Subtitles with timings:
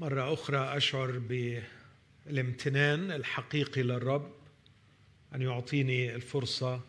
[0.00, 1.18] مرة أخرى أشعر
[2.26, 4.32] بالامتنان الحقيقي للرب
[5.34, 6.80] أن يعطيني الفرصة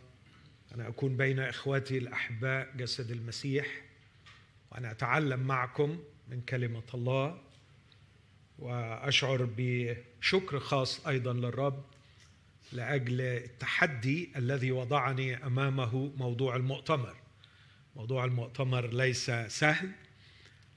[0.76, 3.68] أن أكون بين إخواتي الأحباء جسد المسيح
[4.72, 7.42] وأن أتعلم معكم من كلمة الله
[8.60, 11.84] وأشعر بشكر خاص أيضا للرب
[12.72, 17.16] لأجل التحدي الذي وضعني أمامه موضوع المؤتمر.
[17.96, 19.92] موضوع المؤتمر ليس سهل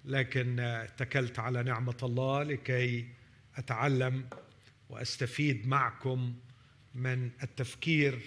[0.04, 3.08] لكن اتكلت على نعمة الله لكي
[3.56, 4.28] أتعلم
[4.88, 6.34] وأستفيد معكم
[6.94, 8.18] من التفكير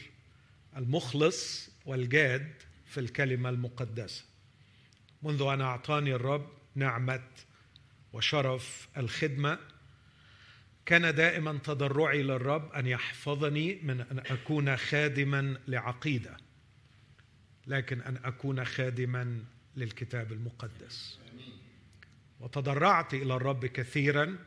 [0.78, 2.54] المخلص والجاد
[2.86, 4.26] في الكلمة المقدسة.
[5.24, 7.24] منذ أن أعطاني الرب نعمة
[8.14, 9.60] وشرف الخدمة
[10.86, 16.38] كان دائما تضرعي للرب أن يحفظني من أن أكون خادما لعقيدة
[17.68, 19.44] لكن أن أكون خادما
[19.76, 21.20] للكتاب المقدس.
[22.40, 24.38] وتضرعت إلى الرب كثيرا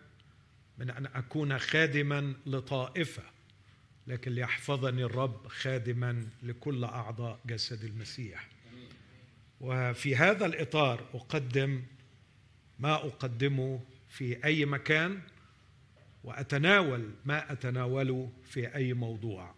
[0.79, 3.23] من أن أكون خادما لطائفة
[4.07, 8.49] لكن ليحفظني الرب خادما لكل أعضاء جسد المسيح.
[9.61, 11.83] وفي هذا الإطار أقدم
[12.79, 15.21] ما أقدمه في أي مكان
[16.25, 19.55] وأتناول ما أتناوله في أي موضوع.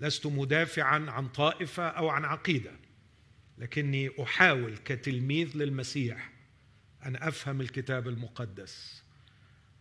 [0.00, 2.72] لست مدافعا عن طائفة أو عن عقيدة
[3.58, 6.37] لكني أحاول كتلميذ للمسيح
[7.06, 9.02] أن أفهم الكتاب المقدس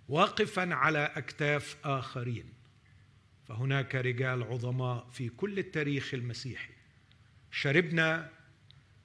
[0.10, 2.54] واقفا على أكتاف آخرين.
[3.48, 6.74] فهناك رجال عظماء في كل التاريخ المسيحي.
[7.52, 8.30] شربنا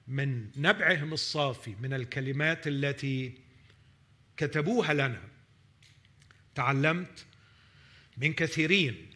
[0.07, 3.37] من نبعهم الصافي من الكلمات التي
[4.37, 5.21] كتبوها لنا.
[6.55, 7.25] تعلمت
[8.17, 9.09] من كثيرين.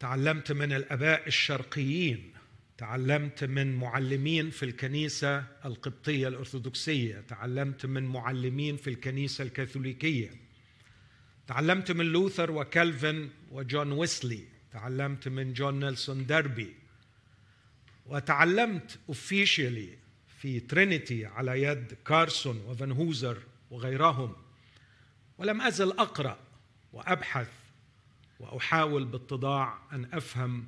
[0.00, 2.33] تعلمت من الأباء الشرقيين.
[2.78, 7.20] تعلمت من معلمين في الكنيسة القبطية الأرثوذكسية.
[7.28, 10.30] تعلمت من معلمين في الكنيسة الكاثوليكية.
[11.46, 14.44] تعلمت من لوثر وكالفن وجون ويسلي.
[14.72, 16.74] تعلمت من جون نيلسون داربي
[18.06, 19.98] وتعلمت officially
[20.40, 24.36] في ترينيتي على يد كارسون وفان هوزر وغيرهم.
[25.38, 26.38] ولم أزل أقرأ
[26.92, 27.48] وأبحث
[28.40, 30.66] وأحاول باتضاع أن أفهم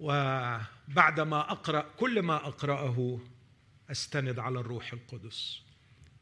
[0.00, 3.20] وبعدما أقرأ كل ما أقرأه
[3.90, 5.62] أستند على الروح القدس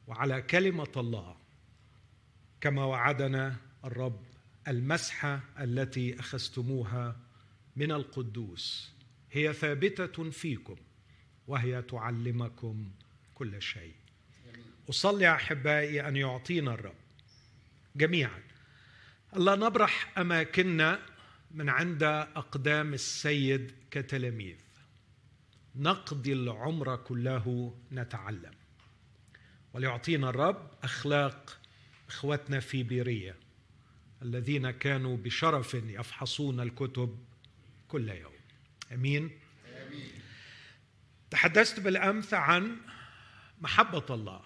[0.06, 1.36] وعلى كلمة الله
[2.60, 4.20] كما وعدنا الرب
[4.68, 7.16] المسحه التي أخذتموها
[7.76, 8.92] من القدوس.
[9.32, 10.76] هي ثابتة فيكم
[11.46, 12.91] وهي تعلمكم
[13.34, 13.94] كل شيء.
[14.91, 16.94] أصلي أحبائي أن يعطينا الرب.
[17.96, 18.42] جميعا
[19.36, 21.13] الله نبرح أماكننا
[21.54, 24.56] من عند أقدام السيد كتلاميذ.
[25.76, 28.53] نقضي العمر كله نتعلم.
[29.72, 31.60] وليعطينا الرب أخلاق
[32.09, 33.37] إخوتنا في بيرية
[34.22, 37.19] الذين كانوا بشرف يفحصون الكتب
[37.88, 38.32] كل يوم.
[38.92, 39.31] آمين.
[39.86, 40.10] امين
[41.31, 42.76] تحدثت بالأمس عن
[43.60, 44.41] محبة الله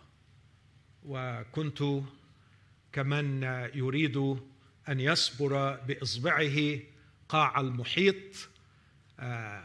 [1.02, 1.82] وكنت
[2.92, 3.42] كمن
[3.74, 4.16] يريد
[4.88, 6.78] أن يصبر بإصبعه
[7.28, 8.48] قاع المحيط
[9.20, 9.64] آه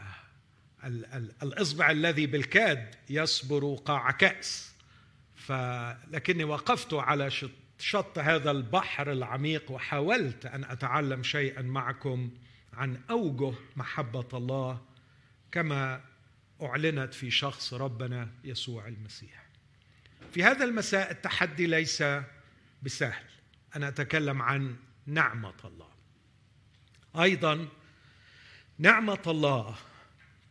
[1.42, 4.74] الإصبع الذي بالكاد يصبر قاع كأس.
[5.34, 7.30] فلكني وقفت على
[7.78, 12.30] شط, هذا البحر العميق وحاولت أن أتعلم شيئا معكم
[12.72, 14.80] عن أوجه محبة الله
[15.52, 16.00] كما
[16.62, 19.46] أعلنت في شخص ربنا يسوع المسيح.
[20.32, 22.04] في هذا المساء التحدي ليس
[22.82, 23.24] بسهل.
[23.76, 24.76] أنا أتكلم عن
[25.06, 25.93] نعمة الله.
[27.20, 27.68] أيضا
[28.78, 29.76] نعمة الله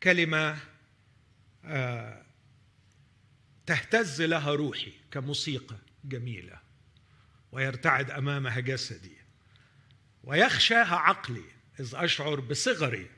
[0.04, 0.58] كلمة
[1.66, 2.24] آه،
[3.66, 5.76] تهتز لها روحي كموسيقى
[6.06, 6.60] جميلة
[7.52, 9.18] ويرتعد أمامها جسدي
[10.24, 11.44] ويخشاها عقلي
[11.80, 13.10] إذ أشعر بصغري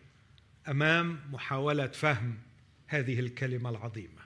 [0.68, 2.38] أمام محاولة فهم
[2.88, 4.22] هذه الكلمة العظيمة.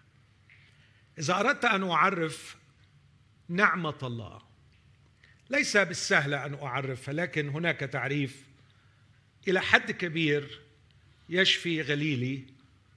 [1.19, 2.57] اذا أردت أن أعرف
[3.50, 4.41] نعمة الله
[5.50, 8.49] ليس بالسهل أن اعرفها لكن هناك تعريف
[9.47, 10.59] إلى حد كبير
[11.30, 12.44] يشفي غليلي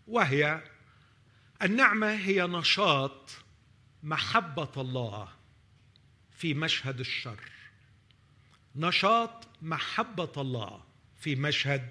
[0.08, 0.62] وهي
[1.62, 3.30] النعمة هي نشاط
[4.02, 5.28] محبة الله
[6.36, 7.40] في مشهد الشر.
[8.76, 10.84] نشاط محبة الله
[11.20, 11.88] في مشهد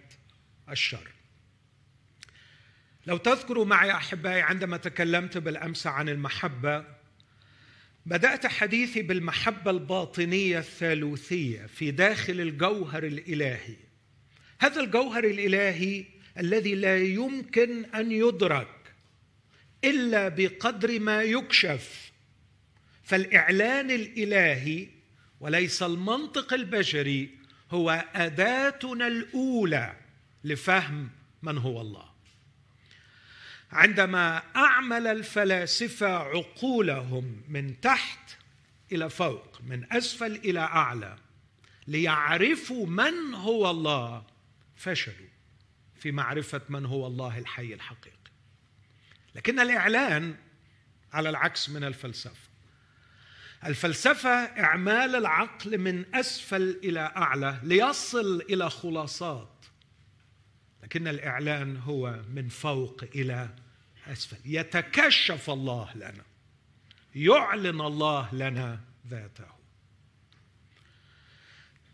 [0.70, 1.08] الشر.
[3.06, 6.86] لو تذكروا معي أحبائي عندما تكلمت بالأمس عن المحبة
[8.06, 13.91] بدأت حديثي بالمحبة الباطنية الثالوثية في داخل الجوهر الإلهي.
[14.62, 16.06] هذا الجوهر الإلهي
[16.38, 18.94] الذي لا يمكن أن يدرك
[19.84, 22.12] إلا بقدر ما يكشف.
[23.04, 24.88] فالإعلان الإلهي
[25.40, 27.30] وليس المنطق البشري
[27.72, 29.96] هو أداتنا الأولى
[30.44, 31.10] لفهم
[31.44, 32.10] من هو الله.
[33.72, 38.38] عندما أعمل الفلاسفة عقولهم من تحت
[38.92, 41.18] إلى فوق من أسفل إلى أعلى
[41.88, 44.31] ليعرفوا من هو الله
[44.82, 45.28] فشلوا
[45.96, 48.18] في معرفة من هو الله الحي الحقيقي.
[49.36, 50.36] لكن الإعلان
[51.14, 52.50] على العكس من الفلسفة.
[53.66, 59.66] الفلسفة إعمال العقل من أسفل إلى أعلى ليصل إلى خلاصات.
[60.84, 63.50] لكن الإعلان هو من فوق إلى
[64.08, 64.38] أسفل.
[64.46, 66.24] يتكشف الله لنا
[67.16, 69.48] يعلن الله لنا ذاته.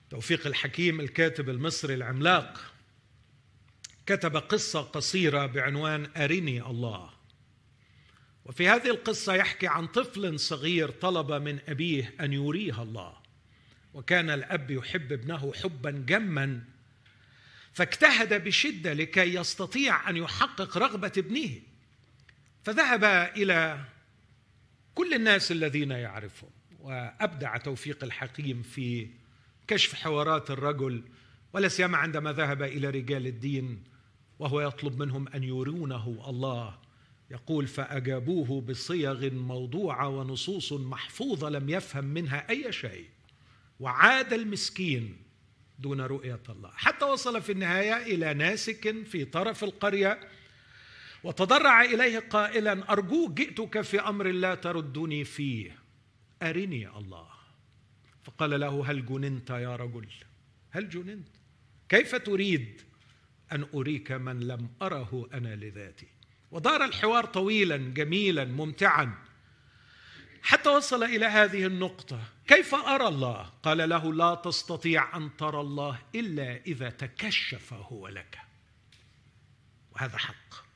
[0.10, 2.77] توفيق الحكيم الكاتب المصري العملاق
[4.08, 7.10] كتب قصة قصيرة بعنوان أرني الله.
[8.46, 13.18] وفي هذه القصة يحكي عن طفل صغير طلب من أبيه أن يريه الله.
[13.94, 16.62] وكان الأب يحب ابنه حبا جما
[17.74, 21.50] فاجتهد بشدة لكي يستطيع أن يحقق رغبة ابنه.
[22.64, 23.04] فذهب
[23.38, 23.86] إلى
[24.96, 26.50] كل الناس الذين يعرفهم
[26.80, 29.08] وأبدع توفيق الحكيم في
[29.68, 31.04] كشف حوارات الرجل
[31.54, 33.97] ولا سيما عندما ذهب إلى رجال الدين
[34.40, 36.78] وهو يطلب منهم أن يرونه الله.
[37.32, 43.06] يقول فأجابوه بصيغ موضوعة ونصوص محفوظة لم يفهم منها أي شيء.
[43.80, 45.18] وعاد المسكين
[45.80, 46.72] دون رؤية الله.
[46.76, 50.20] حتى وصل في النهاية إلى ناسك في طرف القرية
[51.24, 55.80] وتضرع إليه قائلا ارجوك جئتك في أمر لا تردني فيه.
[56.42, 57.28] أرني الله.
[58.24, 60.08] فقال له هل جننت يا رجل؟
[60.72, 61.28] هل جننت؟
[61.90, 62.82] كيف تريد؟
[63.52, 66.08] أن أريك من لم أره أنا لذاتي.
[66.52, 69.14] ودار الحوار طويلا جميلا ممتعا.
[70.42, 72.20] حتى وصل إلى هذه النقطة.
[72.48, 78.40] كيف أرى الله؟ قال له لا تستطيع أن ترى الله إلا إذا تكشف هو لك.
[79.92, 80.68] وهذا حق.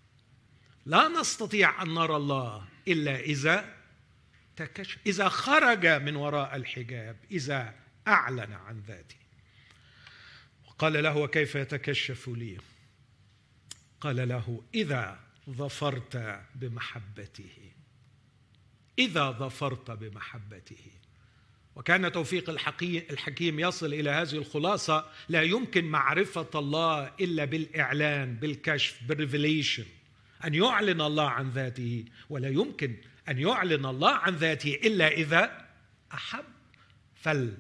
[0.86, 3.76] لا نستطيع أن نرى الله إلا إذا
[4.56, 7.74] تكشف إذا خرج من وراء الحجاب إذا
[8.08, 9.21] أعلن عن ذاته.
[10.82, 12.58] قال له وكيف يتكشف لي؟
[14.00, 15.20] قال له إذا
[15.50, 17.72] ظفرت بمحبته.
[19.00, 20.92] إذا ظفرت بمحبته.
[21.76, 22.50] وكان توفيق
[23.10, 29.86] الحكيم يصل إلى هذه الخلاصة لا يمكن معرفة الله إلا بالإعلان بالكشف بالريفيليشن.
[30.46, 32.06] أن يعلن الله عن ذاته.
[32.30, 32.98] ولا يمكن
[33.30, 35.68] أن يعلن الله عن ذاته إلا إذا
[36.14, 36.46] أحب.
[37.16, 37.58] فال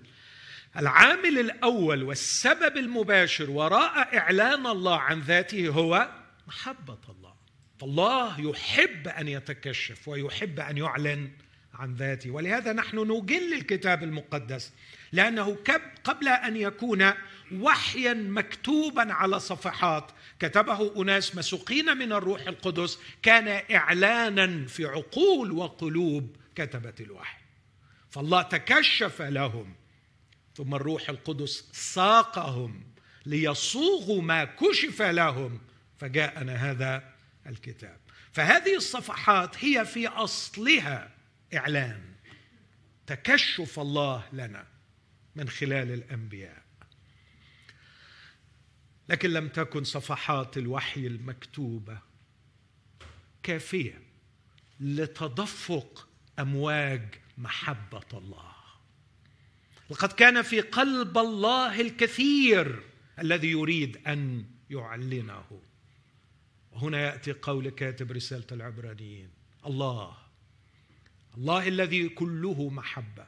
[0.77, 6.09] العامل الأول والسبب المباشر وراء إعلان الله عن ذاته هو
[6.47, 7.33] محبة الله.
[7.79, 11.31] فالله يحب أن يتكشف ويحب أن يعلن
[11.73, 12.31] عن ذاته.
[12.31, 14.73] ولهذا نحن نجل الكتاب المقدس
[15.11, 15.57] لأنه
[16.03, 17.11] قبل أن يكون
[17.59, 26.35] وحيا مكتوبا على صفحات كتبه أناس مسوقين من الروح القدس كان اعلانا في عقول وقلوب
[26.55, 27.41] كتبة الوحي.
[28.09, 29.80] فالله تكشف لهم
[30.55, 32.83] ثم الروح القدس ساقهم
[33.25, 35.61] ليصوغوا ما كشف لهم
[35.99, 37.13] فجاءنا هذا
[37.47, 37.99] الكتاب.
[38.31, 41.11] فهذه الصفحات هي في أصلها
[41.53, 42.01] إعلان
[43.07, 44.67] تكشف الله لنا
[45.35, 46.61] من خلال الأنبياء.
[49.09, 51.99] لكن لم تكن صفحات الوحي المكتوبة
[53.43, 54.01] كافية
[54.79, 56.07] لتدفق
[56.39, 58.50] أمواج محبة الله.
[59.91, 62.83] لقد كان في قلب الله الكثير
[63.19, 65.61] الذي يريد أن يعلنه.
[66.71, 69.29] وهنا يأتي قول كاتب رسالة العبرانيين.
[69.65, 70.17] الله
[71.37, 73.25] الله الذي كله محبة.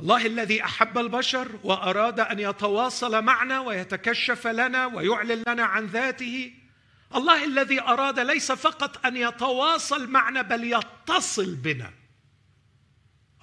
[0.00, 6.52] الله الذي أحب البشر وأراد أن يتواصل معنا ويتكشف لنا ويعلن لنا عن ذاته.
[7.14, 11.97] الله الذي أراد ليس فقط أن يتواصل معنا بل يتصل بنا.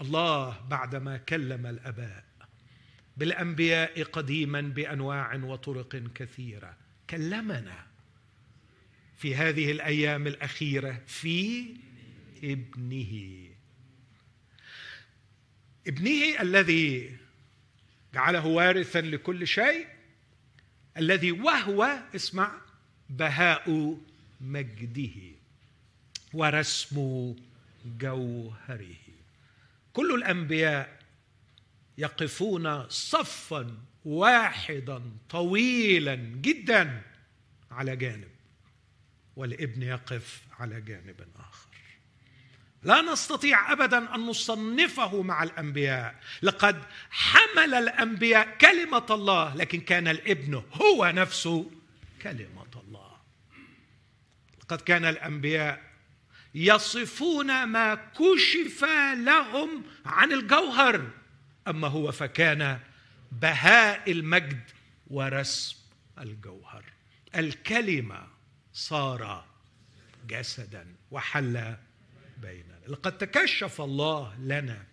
[0.02, 2.24] الله بعدما كلم الأباء
[3.18, 6.78] بالأنبياء قديما بأنواع وطرق كثيرة.
[7.10, 7.86] كلمنا
[9.18, 11.66] في هذه الأيام الأخيرة في
[12.44, 13.46] ابنه.
[15.88, 17.18] ابنه الذي
[18.14, 19.88] جعله وارثا لكل شيء
[20.98, 22.52] الذي وهو اسمع
[23.10, 23.98] بهاء
[24.42, 25.12] مجده
[26.34, 27.36] ورسم
[28.00, 29.05] جوهره.
[29.96, 31.00] كل الأنبياء
[31.98, 37.02] يقفون صفا واحدا طويلا جدا
[37.72, 38.30] على جانب
[39.36, 41.70] والابن يقف على جانب آخر.
[42.84, 46.20] لا نستطيع ابدا أن نصنفه مع الأنبياء.
[46.42, 51.72] لقد حمل الأنبياء كلمة الله لكن كان الابن هو نفسه
[52.22, 53.12] كلمة الله.
[54.64, 55.95] لقد كان الأنبياء
[56.56, 58.84] يصفون ما كشف
[59.14, 61.12] لهم عن الجوهر.
[61.68, 62.80] أما هو فكان
[63.32, 64.64] بهاء المجد
[65.08, 65.78] ورسم
[66.20, 66.84] الجوهر.
[67.36, 68.28] الكلمة
[68.74, 69.46] صار
[70.28, 71.76] جسدا وحل
[72.38, 72.80] بيننا.
[72.88, 74.86] لقد تكشف الله لنا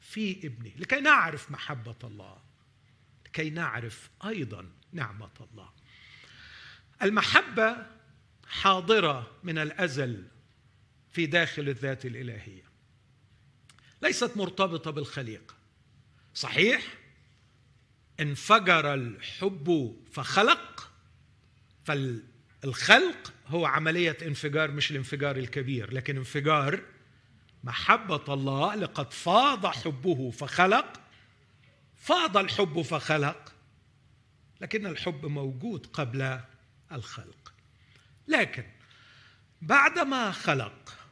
[0.00, 0.72] في ابنه.
[0.76, 2.38] لكي نعرف محبة الله.
[3.26, 5.70] لكي نعرف أيضا نعمة الله.
[7.02, 7.86] المحبة
[8.48, 10.24] حاضرة من الأزل.
[11.14, 12.64] في داخل الذات الإلهية.
[14.02, 15.54] ليست مرتبطة بالخليقة.
[16.34, 16.82] صحيح؟
[18.20, 20.90] انفجر الحب فخلق
[21.84, 26.82] فالخلق هو عملية انفجار مش الانفجار الكبير لكن انفجار
[27.64, 31.00] محبة الله لقد فاض حبه فخلق
[31.96, 33.52] فاض الحب فخلق
[34.60, 36.40] لكن الحب موجود قبل
[36.92, 37.52] الخلق.
[38.28, 38.64] لكن
[39.62, 41.03] بعدما خلق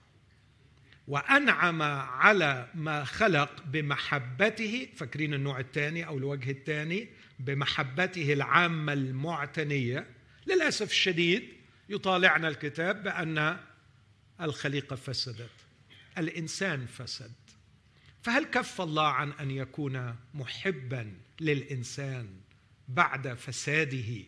[1.09, 10.07] وأنعم على ما خلق بمحبته فاكرين النوع الثاني أو الوجه الثاني؟ بمحبته العامة المعتنية.
[10.47, 11.49] للأسف الشديد
[11.89, 13.59] يطالعنا الكتاب بأن
[14.41, 15.51] الخليقة فسدت
[16.19, 17.33] الإنسان فسد.
[18.23, 22.29] فهل كف الله عن أن يكون محبا للإنسان
[22.89, 24.25] بعد فساده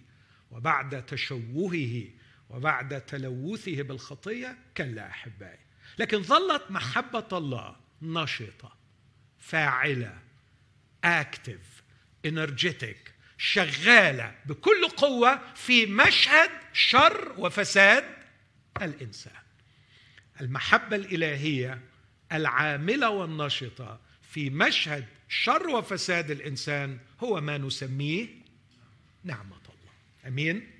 [0.50, 2.04] وبعد تشوهه
[2.50, 5.63] وبعد تلوثه بالخطية؟ كلا أحبائي.
[5.98, 8.76] لكن ظلت محبة الله نشطة
[9.38, 10.18] فاعلة
[11.04, 11.82] اكتف
[12.26, 18.04] انرجيتك شغالة بكل قوة في مشهد شر وفساد
[18.82, 19.32] الإنسان.
[20.40, 21.80] المحبة الإلهية
[22.32, 28.28] العاملة والنشطة في مشهد شر وفساد الإنسان هو ما نسميه
[29.24, 29.92] نعمة الله.
[30.26, 30.70] أمين؟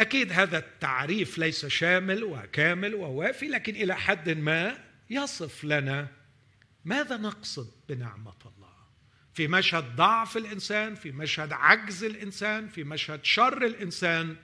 [0.00, 4.78] أكيد هذا التعريف ليس شامل وكامل ووافي لكن إلى حد ما
[5.10, 6.08] يصف لنا
[6.84, 8.70] ماذا نقصد بنعمة الله؟
[9.34, 14.36] في مشهد ضعف الإنسان في مشهد عجز الإنسان في مشهد شر الإنسان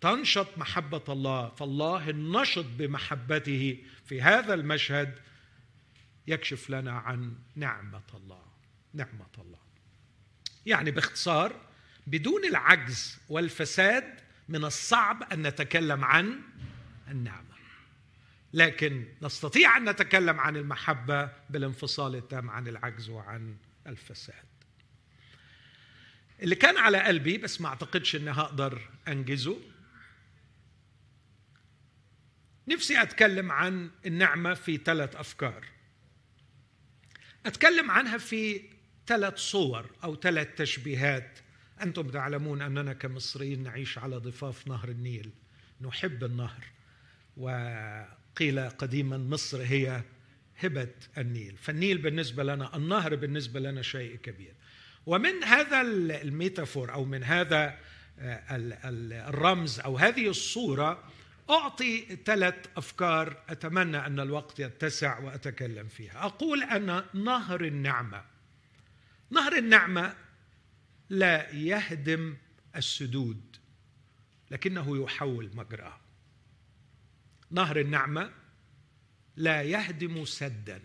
[0.00, 1.48] تنشط محبة الله.
[1.48, 5.18] فالله النشط بمحبته في هذا المشهد
[6.26, 8.42] يكشف لنا عن نعمة الله
[8.94, 9.58] نعمة الله.
[10.66, 11.60] يعني باختصار
[12.06, 16.40] بدون العجز والفساد من الصعب أن نتكلم عن
[17.10, 17.54] النعمة.
[18.52, 24.44] لكن نستطيع أن نتكلم عن المحبة بالانفصال التام عن العجز وعن الفساد.
[26.42, 29.60] اللي كان على قلبي بس ما أعتقدش إني هقدر أنجزه
[32.68, 35.64] نفسي أتكلم عن النعمة في ثلاث أفكار.
[37.46, 38.62] أتكلم عنها في
[39.06, 41.38] ثلاث صور أو ثلاث تشبيهات
[41.82, 45.30] أنتم تعلمون أننا كمصريين نعيش على ضفاف نهر النيل
[45.80, 46.64] نحب النهر
[47.36, 50.02] وقيل قديما مصر هي
[50.58, 51.56] هبة النيل.
[51.56, 54.54] فالنيل بالنسبة لنا النهر بالنسبة لنا شيء كبير.
[55.06, 55.80] ومن هذا
[56.22, 57.78] الميتافور أو من هذا
[59.28, 61.04] الرمز أو هذه الصورة
[61.50, 66.26] أعطي ثلاث أفكار أتمنى أن الوقت يتسع وأتكلم فيها.
[66.26, 68.24] أقول أن نهر النعمة
[69.30, 70.14] نهر النعمة
[71.08, 72.36] لا يهدم
[72.76, 73.56] السدود
[74.50, 76.00] لكنه يحول مجراه.
[77.50, 78.32] نهر النعمة
[79.36, 80.82] لا يهدم سدا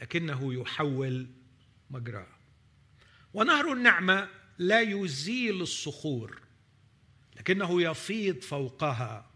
[0.00, 1.26] لكنه يحول
[1.90, 2.36] مجراه.
[3.34, 6.42] ونهر النعمة لا يزيل الصخور
[7.36, 9.30] لكنه يفيض فوقها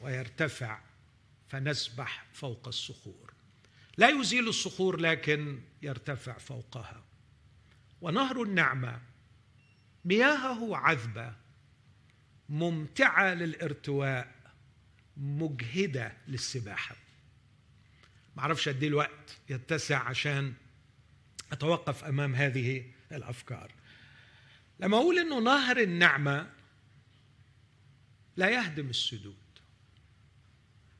[0.00, 0.80] ويرتفع
[1.48, 3.32] فنسبح فوق الصخور.
[3.96, 7.09] لا يزيل الصخور لكن يرتفع فوقها.
[8.00, 9.00] ونهر النعمة.
[10.04, 11.32] مياهه عذبة.
[12.48, 14.34] ممتعة للارتواء.
[15.16, 16.96] مجهدة للسباحة.
[18.36, 20.54] ما أعرفش قد الوقت يتسع عشان
[21.52, 23.70] أتوقف أمام هذه الأفكار.
[24.80, 26.50] لما أقول إنه نهر النعمة
[28.36, 29.36] لا يهدم السدود.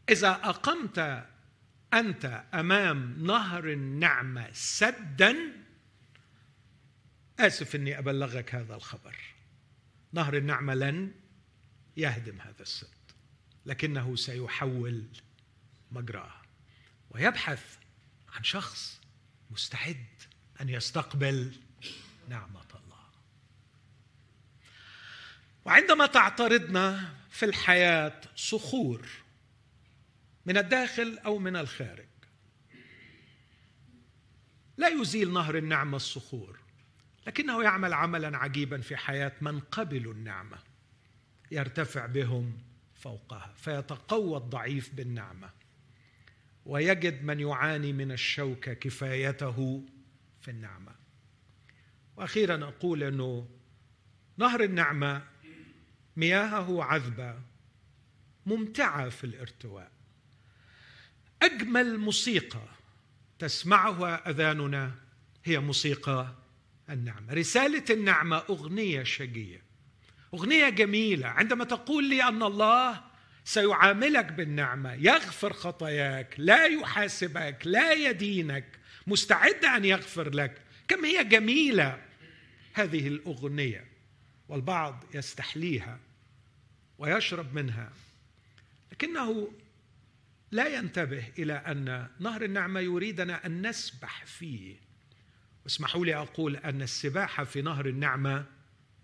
[0.09, 1.27] إذا أقمت
[1.95, 5.37] أنت أمام نهر النعمة سدا
[7.47, 9.17] آسف إني أبلغك هذا الخبر.
[10.13, 11.15] نهر النعمة لن
[11.97, 12.89] يهدم هذا السد
[13.67, 15.05] لكنه سيحول
[15.91, 16.43] مجراه
[17.11, 17.79] ويبحث
[18.29, 19.01] عن شخص
[19.51, 20.07] مستعد
[20.61, 21.57] أن يستقبل
[22.29, 23.07] نعمة الله.
[25.65, 29.09] وعندما تعترضنا في الحياة صخور
[30.47, 32.07] من الداخل أو من الخارج
[34.77, 36.59] لا يزيل نهر النعمة الصخور.
[37.27, 40.59] لكنه يعمل عملا عجيبا في حياة من قبلوا النعمة.
[41.51, 42.59] يرتفع بهم
[42.95, 45.51] فوقها فيتقوى الضعيف بالنعمة.
[46.67, 49.87] ويجد من يعاني من الشوكه كفايته
[50.41, 50.93] في النعمة.
[52.17, 53.49] وأخيرا أقول إنه
[54.37, 55.23] نهر النعمة
[56.17, 57.39] مياهه عذبة
[58.47, 59.91] ممتعة في الارتواء.
[61.43, 62.69] أجمل موسيقى
[63.39, 64.95] تسمعها أذاننا
[65.45, 66.35] هي موسيقى
[66.91, 67.35] النعمة.
[67.35, 69.63] رسالة النعمة أغنية شجيه
[70.35, 71.27] أغنية جميلة.
[71.27, 73.01] عندما تقول لي أن الله
[73.45, 82.03] سيعاملك بالنعمة يغفر خطاياك لا يحاسبك لا يدينك مستعد أن يغفر لك كم هي جميلة
[82.75, 83.91] هذه الأغنية.
[84.49, 86.01] والبعض يستحليها
[86.99, 87.93] ويشرب منها
[88.93, 89.53] لكنه
[90.51, 94.77] لا ينتبه إلى أن نهر النعمة يريدنا أن نسبح فيه.
[95.65, 98.47] واسمحوا لي أقول أن السباحة في نهر النعمة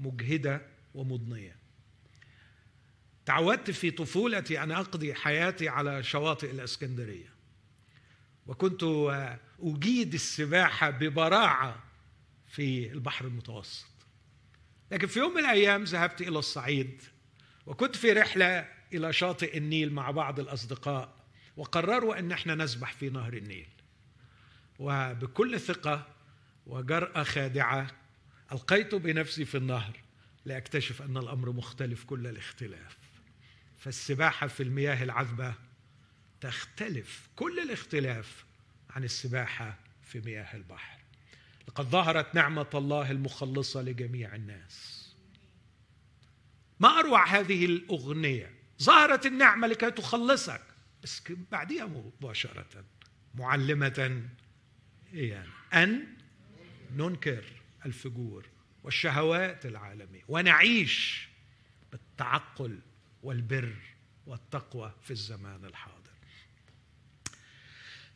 [0.01, 0.63] مجهدة
[0.95, 1.57] ومضنية.
[3.27, 7.29] تعودت في طفولتي أن أقضي حياتي على شواطئ الإسكندرية.
[8.47, 8.83] وكنت
[9.61, 11.85] أجيد السباحة ببراعة
[12.47, 13.87] في البحر المتوسط.
[14.91, 17.03] لكن في يوم من الأيام ذهبت إلى الصعيد
[17.67, 21.17] وكنت في رحلة إلى شاطئ النيل مع بعض الأصدقاء
[21.57, 23.69] وقرروا أن إحنا نسبح في نهر النيل.
[24.79, 26.16] وبكل ثقة
[26.67, 27.91] وجرأة خادعة.
[28.53, 30.01] ألقيت بنفسي في النهر
[30.45, 32.97] لأكتشف أن الأمر مختلف كل الاختلاف.
[33.79, 35.55] فالسباحة في المياه العذبة
[36.41, 38.45] تختلف كل الاختلاف
[38.91, 40.99] عن السباحة في مياه البحر.
[41.69, 45.07] لقد ظهرت نعمة الله المخلصة لجميع الناس.
[46.81, 50.63] ما أروع هذه الأغنية؟ ظهرت النعمة لكي تخلصك.
[51.03, 52.85] بس بعدها مباشرة
[53.35, 54.23] معلمة
[55.13, 56.16] يعني أن
[56.93, 57.45] ننكر
[57.87, 58.47] الفجور
[58.85, 61.29] والشهوات العالمية ونعيش
[61.93, 62.79] بالتعقل
[63.23, 63.75] والبر
[64.27, 65.97] والتقوى في الزمان الحاضر.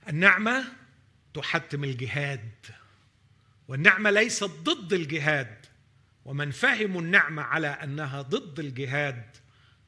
[0.09, 0.65] النعمة
[1.35, 2.67] تحتم الجهاد
[3.69, 5.67] والنعمة ليست ضد الجهاد
[6.25, 9.37] ومن فهموا النعمة على أنها ضد الجهاد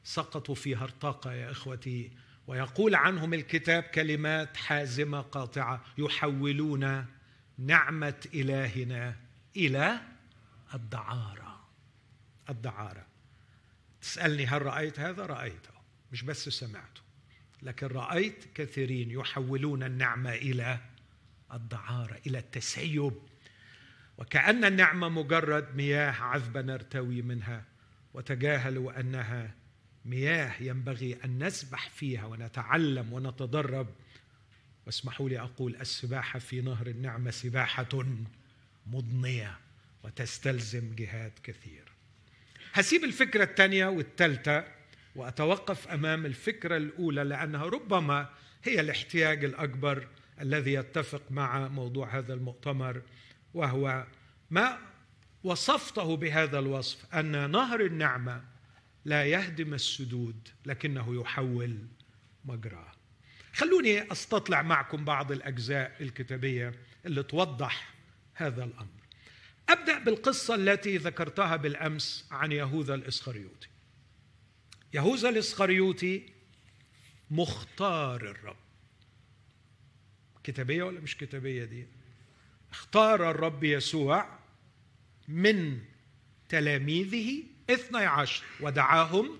[0.03, 2.11] سقطوا في هرطقه يا إخوتي.
[2.47, 7.05] ويقول عنهم الكتاب كلمات حازمة قاطعة يحولون
[7.57, 9.15] نعمة إلهنا
[9.57, 9.99] إلى
[10.73, 11.59] الدعارة.
[12.49, 13.05] الدعارة.
[14.01, 15.73] تسألني هل رأيت هذا؟ رأيته.
[16.11, 17.01] مش بس سمعته.
[17.61, 20.79] لكن رأيت كثيرين يحولون النعمة إلى
[21.53, 23.13] الدعارة إلى التسيب.
[24.17, 27.63] وكأن النعمة مجرد مياه عذبة نرتوي منها
[28.13, 29.55] وتجاهلوا أنها
[30.05, 33.87] مياه ينبغي أن نسبح فيها ونتعلم ونتدرب.
[34.85, 38.05] واسمحوا لي أقول السباحة في نهر النعمة سباحة
[38.87, 39.57] مضنية
[40.03, 41.83] وتستلزم جهاد كثير.
[42.73, 44.65] هسيب الفكرة الثانية والثالثة
[45.15, 48.29] وأتوقف أمام الفكرة الأولى لأنها ربما
[48.63, 50.07] هي الاحتياج الأكبر
[50.41, 53.01] الذي يتفق مع موضوع هذا المؤتمر
[53.53, 54.07] وهو
[54.51, 54.77] ما
[55.43, 58.43] وصفته بهذا الوصف أن نهر النعمة
[59.05, 61.77] لا يهدم السدود لكنه يحول
[62.45, 62.91] مجراه.
[63.53, 66.73] خلوني أستطلع معكم بعض الأجزاء الكتابية
[67.05, 67.93] اللي توضح
[68.33, 69.03] هذا الأمر.
[69.69, 73.67] أبدأ بالقصة التي ذكرتها بالأمس عن يهوذا الإسخريوطي.
[74.93, 76.25] يهوذا الإسخريوطي
[77.31, 78.57] مختار الرب.
[80.43, 81.87] كتابية ولا مش كتابية دي؟
[82.71, 84.39] اختار الرب يسوع
[85.27, 85.81] من
[86.49, 89.39] تلاميذه اثني عشر ودعاهم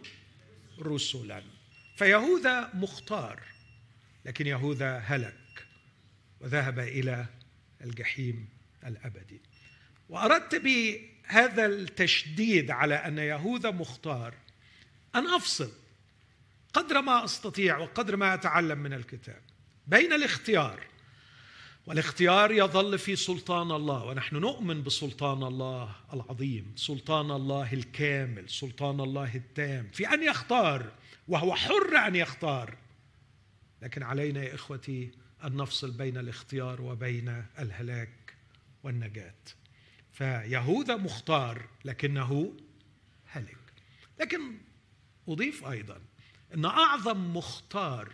[0.79, 1.43] رسلا.
[1.97, 3.52] فيهوذا مختار.
[4.25, 5.65] لكن يهوذا هلك
[6.39, 7.25] وذهب إلى
[7.81, 8.49] الجحيم
[8.85, 9.41] الأبدي.
[10.09, 14.33] وأردت بهذا التشديد على أن يهوذا مختار
[15.15, 15.71] أن أفصل
[16.73, 19.41] قدر ما أستطيع وقدر ما أتعلم من الكتاب
[19.87, 20.79] بين الاختيار
[21.85, 29.35] والاختيار يظل في سلطان الله ونحن نؤمن بسلطان الله العظيم سلطان الله الكامل سلطان الله
[29.35, 30.91] التام في أن يختار
[31.27, 32.77] وهو حر أن يختار.
[33.83, 35.11] لكن علينا يا إخوتي
[35.43, 38.33] أن نفصل بين الاختيار وبين الهلاك
[38.83, 39.33] والنجاة.
[40.13, 42.53] فيهوذا مختار لكنه
[43.27, 43.57] هلك.
[44.19, 44.41] لكن
[45.27, 46.01] أضيف أيضا
[46.53, 48.13] أن أعظم مختار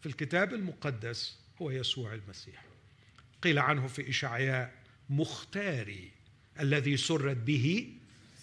[0.00, 2.64] في الكتاب المقدس هو يسوع المسيح.
[3.42, 4.74] قيل عنه في إشعياء
[5.10, 6.10] مختاري
[6.60, 7.94] الذي سرت به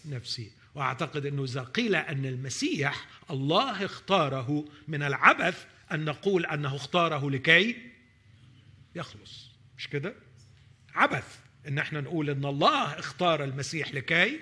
[0.06, 0.52] نفسي.
[0.76, 7.92] وأعتقد أنه إذا قيل أن المسيح الله اختاره من العبث أن نقول أنه اختاره لكي
[8.96, 9.52] يخلص.
[9.78, 10.16] مش كده؟
[10.94, 14.40] عبث إن إحنا نقول إن الله اختار المسيح لكي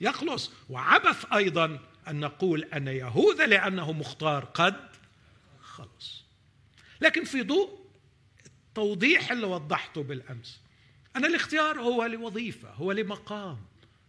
[0.00, 0.52] يخلص.
[0.68, 4.88] وعبث أيضا أن نقول أن يهوذا لأنه مختار قد
[5.60, 6.24] خلص.
[7.00, 7.88] لكن في ضوء
[8.46, 10.60] التوضيح اللي وضحته بالأمس
[11.16, 13.58] ان الاختيار هو لوظيفة هو لمقام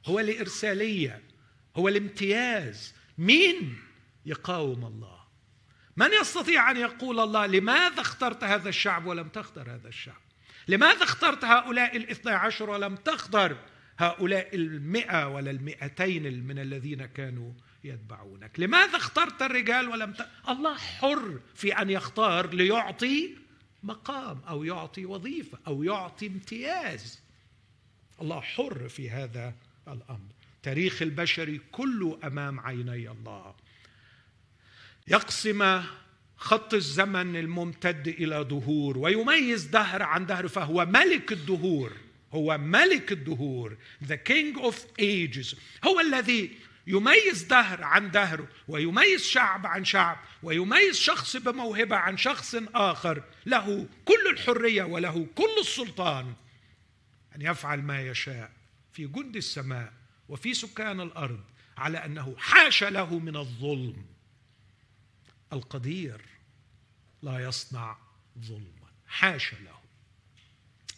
[0.06, 1.22] هو لإرسالية
[1.76, 2.94] هو لامتياز.
[3.18, 3.78] مين
[4.26, 5.18] يقاوم الله؟
[5.99, 10.21] من يستطيع أن يقول الله لماذا اخترت هذا الشعب ولم تختر هذا الشعب؟
[10.67, 13.57] لماذا اخترت هؤلاء الاثنى عشر ولم تختر
[13.97, 17.51] هؤلاء المئة ولا المئتين من الذين كانوا
[17.83, 20.27] يتبعونك؟ لماذا اخترت الرجال ولم ت...
[20.49, 23.35] الله حر في أن يختار ليعطي
[23.83, 27.19] مقام أو يعطي وظيفة أو يعطي امتياز.
[28.21, 29.53] الله حر في هذا
[29.88, 30.29] الأمر.
[30.63, 33.55] تاريخ البشري كله أمام عيني الله.
[35.10, 35.84] يقسم
[36.38, 41.93] خط الزمن الممتد إلى دهور ويميز دهر عن دهر فهو ملك الدهور
[42.34, 49.65] هو ملك الدهور the king of ages هو الذي يميز دهر عن دهر ويميز شعب
[49.65, 56.34] عن شعب ويميز شخص بموهبة عن شخص آخر له كل الحرية وله كل السلطان
[57.36, 58.52] أن يفعل ما يشاء
[58.93, 59.93] في جند السماء
[60.30, 61.39] وفي سكان الأرض
[61.78, 64.06] على أنه حاش له من الظلم.
[65.53, 66.21] القدير
[67.21, 67.97] لا يصنع
[68.39, 68.89] ظلما.
[69.07, 69.79] حاشا له.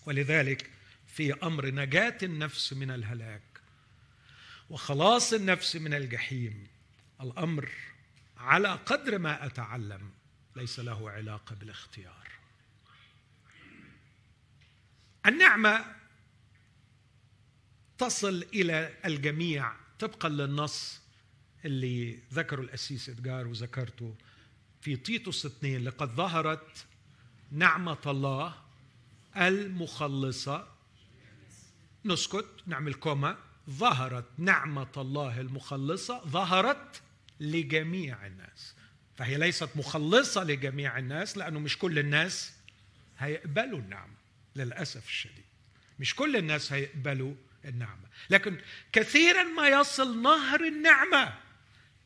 [0.06, 0.70] ولذلك
[1.08, 3.42] في أمر نجاة النفس من الهلاك
[4.70, 6.68] وخلاص النفس من الجحيم
[7.22, 7.70] الأمر
[8.38, 10.12] على قدر ما أتعلم
[10.56, 12.28] ليس له علاقة بالاختيار.
[15.26, 15.86] النعمة
[17.98, 21.02] تصل إلى الجميع طبقا للنص
[21.66, 24.16] اللي ذكره الأسيس ادجار وذكرته
[24.82, 26.86] في تيتوس اثنين لقد ظهرت
[27.52, 28.56] نعمة الله
[29.38, 30.68] المخلصة.
[32.06, 33.38] نسكت نعمل كوما.
[33.70, 37.02] ظهرت نعمة الله المخلصة ظهرت
[37.40, 38.76] لجميع الناس.
[39.18, 42.54] فهي ليست مخلصة لجميع الناس لأنه مش كل الناس
[43.18, 44.16] هيقبلوا النعمة
[44.56, 45.46] للأسف الشديد.
[46.00, 47.34] مش كل الناس هيقبلوا
[47.66, 48.08] النعمة.
[48.30, 48.58] لكن
[48.94, 51.34] كثيرا ما يصل نهر النعمة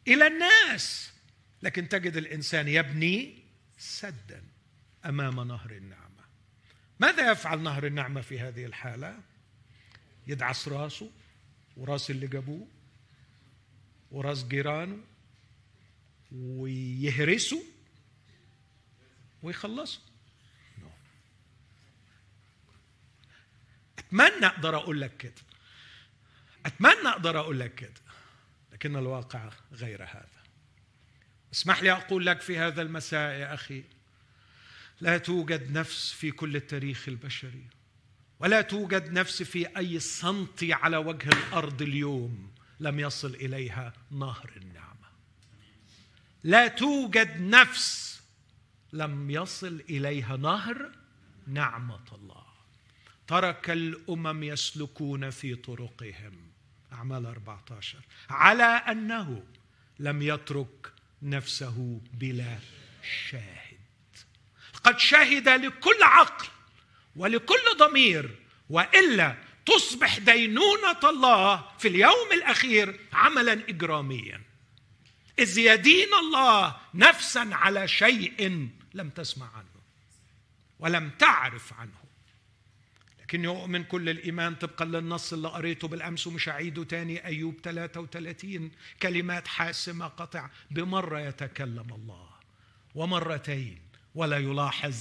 [0.08, 1.15] إلى الناس.
[1.66, 3.44] لكن تجد الإنسان يبني
[3.78, 4.44] سدا
[5.06, 6.24] أمام نهر النعمة.
[7.00, 9.20] ماذا يفعل نهر النعمة في هذه الحالة؟
[10.28, 11.12] يدعس راسه
[11.78, 12.68] وراس اللي جابوه
[14.12, 15.04] وراس جيرانه
[16.32, 17.64] ويهرسه
[19.44, 20.02] ويخلصه.
[24.00, 25.42] أتمنى أقدر أقول لك كده.
[26.66, 28.02] أتمنى أقدر أقول لك كده.
[28.72, 30.35] لكن الواقع غير هذا.
[31.56, 33.84] اسمح لي أقول لك في هذا المساء يا أخي
[35.02, 37.68] لا توجد نفس في كل التاريخ البشري
[38.40, 45.10] ولا توجد نفس في أي سنتي على وجه الأرض اليوم لم يصل إليها نهر النعمة.
[46.44, 48.22] لا توجد نفس
[48.94, 50.92] لم يصل إليها نهر
[51.48, 52.46] نعمة الله.
[53.28, 56.34] ترك الأمم يسلكون في طرقهم.
[56.94, 59.44] أعمال 14 على أنه
[60.00, 62.60] لم يترك نفسه بلا
[63.30, 63.78] شاهد.
[64.84, 66.48] قد شهد لكل عقل
[67.16, 68.36] ولكل ضمير
[68.70, 74.42] وإلا تصبح دينونة الله في اليوم الأخير عملا اجراميا.
[75.40, 79.82] إذ يدين الله نفسا على شيء لم تسمع عنه
[80.80, 82.05] ولم تعرف عنه.
[83.26, 87.26] لكن يؤمن كل الإيمان طبقا للنص اللي قريته بالأمس ومش هعيده تاني.
[87.26, 90.50] أيوب 33 كلمات حاسمة قطع.
[90.72, 92.30] بمرة يتكلم الله
[92.96, 93.82] ومرتين
[94.16, 94.96] ولا يلاحظ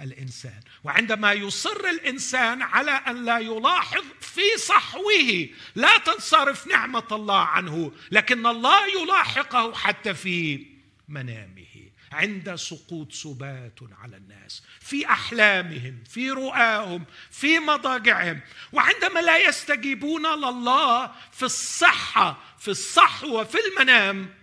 [0.00, 0.60] الإنسان.
[0.84, 8.46] وعندما يصر الإنسان على أن لا يلاحظ في صحوه لا تنصرف نعمة الله عنه لكن
[8.46, 10.66] الله يلاحقه حتى في
[11.08, 11.75] منامه.
[12.12, 18.40] عند سقوط سبات على الناس في أحلامهم في رؤاهم في مضاجعهم.
[18.72, 24.34] وعندما لا يستجيبون لله في الصحة في الصحو وفي المنام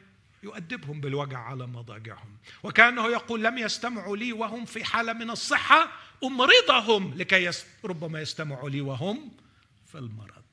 [0.43, 2.37] يؤدبهم بالوجع على مضاجعهم.
[2.63, 5.91] وكأنه يقول لم يستمعوا لي وهم في حالة من الصحة
[6.23, 7.67] أمرضهم لكي يست...
[7.85, 9.31] ربما يستمعوا لي وهم
[9.87, 10.43] في المرض.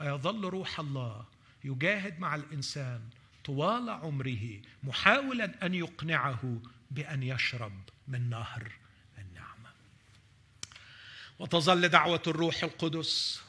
[0.00, 1.24] ويظل روح الله
[1.64, 3.00] يجاهد مع الإنسان
[3.44, 8.72] طوال عمره محاولا أن يقنعه بأن يشرب من نهر
[9.18, 9.72] النعمة.
[11.38, 13.42] وتظل دعوة الروح القدس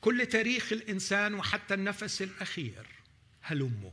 [0.00, 2.86] كل تاريخ الإنسان وحتى النفس الأخير
[3.42, 3.90] هلموا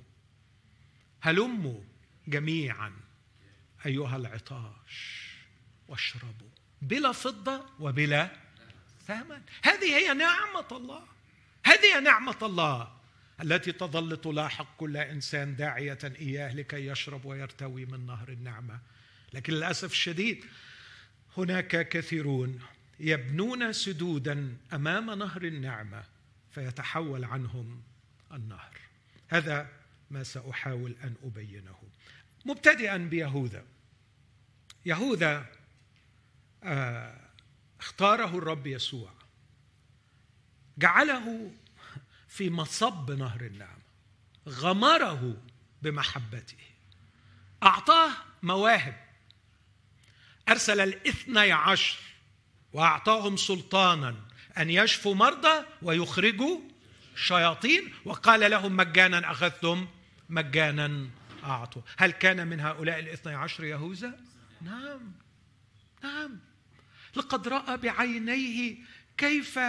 [1.22, 1.82] هلموا
[2.28, 2.94] جميعا
[3.86, 5.30] أيها العطاش
[5.88, 6.50] واشربوا
[6.82, 8.32] بلا فضة وبلا
[9.08, 9.42] ثمن.
[9.64, 11.08] هذه هي نعمة الله.
[11.66, 12.99] هذه هي نعمة الله.
[13.42, 18.80] التي تظل تلاحق كل إنسان داعية إياه لكي يشرب ويرتوي من نهر النعمة.
[19.34, 20.46] لكن للأسف الشديد
[21.38, 22.60] هناك كثيرون
[23.00, 26.04] يبنون سدودا أمام نهر النعمة
[26.52, 27.82] فيتحول عنهم
[28.34, 28.78] النهر.
[29.28, 29.70] هذا
[30.12, 31.76] ما سأحاول أن أبينه.
[32.46, 33.66] مبتدئا بيهوذا.
[34.86, 35.46] يهوذا
[36.64, 37.20] آه
[37.80, 39.12] اختاره الرب يسوع.
[40.78, 41.52] جعله
[42.40, 43.82] في مصب نهر النعمة
[44.50, 45.38] غمره
[45.82, 46.58] بمحبته.
[47.64, 48.12] أعطاه
[48.44, 48.96] مواهب.
[50.50, 51.98] أرسل الاثني عشر
[52.74, 54.16] وأعطاهم سلطانا
[54.58, 56.60] أن يشفوا مرضى ويخرجوا
[57.16, 57.94] شياطين.
[58.06, 59.88] وقال لهم مجانا أخذتم
[60.30, 61.08] مجانا
[61.44, 61.82] أعطوا.
[61.98, 64.20] هل كان من هؤلاء الاثني عشر يهوذا؟
[64.62, 65.12] نعم.
[66.04, 66.40] نعم.
[67.16, 68.78] لقد رأى بعينيه
[69.18, 69.60] كيف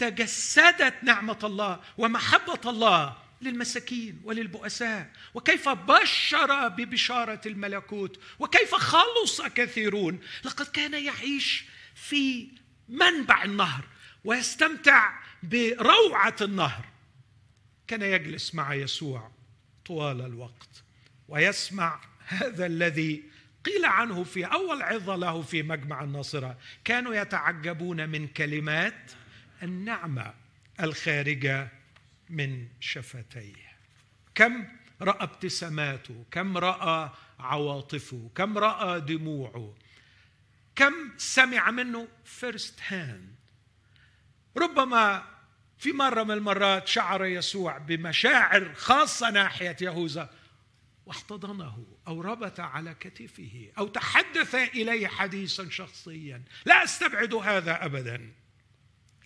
[0.00, 5.10] تجسدت نعمة الله ومحبة الله للمساكين وللبؤساء.
[5.34, 12.48] وكيف بشر ببشارة الملكوت؟ وكيف خلص كثيرون؟ لقد كان يعيش في
[12.88, 13.84] منبع النهر
[14.24, 16.84] ويستمتع بروعة النهر.
[17.86, 19.30] كان يجلس مع يسوع
[19.84, 20.84] طوال الوقت
[21.28, 23.24] ويسمع هذا الذي
[23.64, 26.58] قيل عنه في أول عظة له في مجمع الناصرة.
[26.84, 29.12] كانوا يتعجبون من كلمات
[29.62, 30.34] النعمة
[30.80, 31.68] الخارجة
[32.30, 33.70] من شفتيه.
[34.34, 34.64] كم
[35.02, 39.74] رأى ابتساماته كم رأى عواطفه كم رأى دموعه
[40.76, 43.34] كم سمع منه first hand
[44.56, 45.24] ربما
[45.78, 50.30] في مرة من المرات شعر يسوع بمشاعر خاصة ناحية يهوذا
[51.06, 56.42] واحتضنه أو ربط على كتفه أو تحدث إليه حديثا شخصيا.
[56.64, 58.32] لا أستبعد هذا ابدا.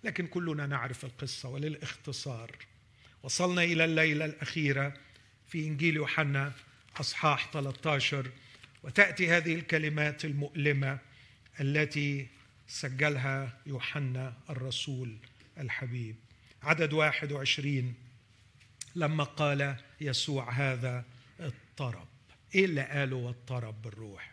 [0.04, 2.50] لكن كلنا نعرف القصة وللاختصار.
[3.22, 4.94] وصلنا إلى الليلة الأخيرة
[5.48, 6.52] في إنجيل يوحنا
[6.96, 8.30] أصحاح 13
[8.82, 10.98] وتأتي هذه الكلمات المؤلمة
[11.60, 12.28] التي
[12.68, 15.16] سجلها يوحنا الرسول
[15.58, 16.16] الحبيب.
[16.62, 17.94] عدد 21
[18.96, 21.04] لما قال يسوع هذا
[21.40, 22.08] اضطرب.
[22.54, 24.32] إيه اللي قاله واضطرب بالروح؟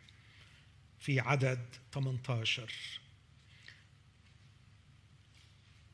[0.99, 1.59] في عدد
[1.93, 3.00] 18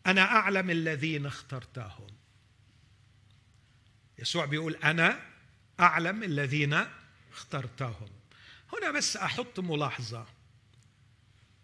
[0.08, 2.08] أنا أعلم الذين اخترتهم.
[4.20, 5.20] يسوع بيقول أنا
[5.80, 6.86] أعلم الذين
[7.32, 8.10] اخترتهم.
[8.74, 10.26] هنا بس أحط ملاحظة.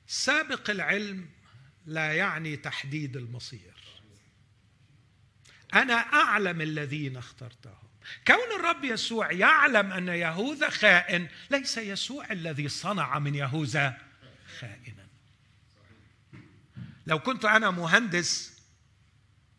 [0.07, 1.29] سابق العلم
[1.85, 3.73] لا يعني تحديد المصير.
[5.73, 7.83] أنا أعلم الذين اخترتهم.
[8.27, 13.97] كون الرب يسوع يعلم أن يهوذا خائن ليس يسوع الذي صنع من يهوذا
[14.59, 15.02] خائنا.
[17.07, 18.53] لو كنت أنا مهندس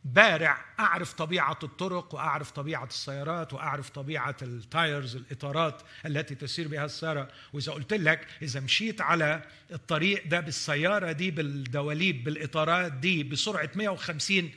[0.05, 7.29] بارع أعرف طبيعة الطرق وأعرف طبيعة السيارات وأعرف طبيعة التايرز الإطارات التي تسير بها السيارة.
[7.53, 14.51] وإذا قلت لك إذا مشيت على الطريق ده بالسيارة دي بالدواليب بالإطارات دي بسرعة 150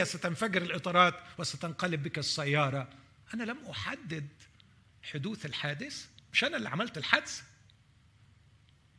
[0.00, 2.88] 100% ستنفجر الإطارات وستنقلب بك السيارة.
[3.34, 4.28] أنا لم أحدد
[5.02, 7.42] حدوث الحادث مش أنا اللي عملت الحادثه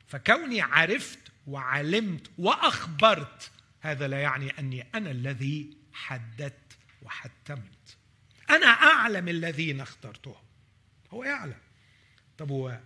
[0.08, 3.52] فكوني عرفت وعلمت وأخبرت
[3.82, 7.98] هذا لا يعني أني أنا الذي حددت وحتمت.
[8.50, 10.44] أنا أعلم الذين اخترتهم.
[11.12, 11.58] هو يعلم.
[12.38, 12.80] طب هو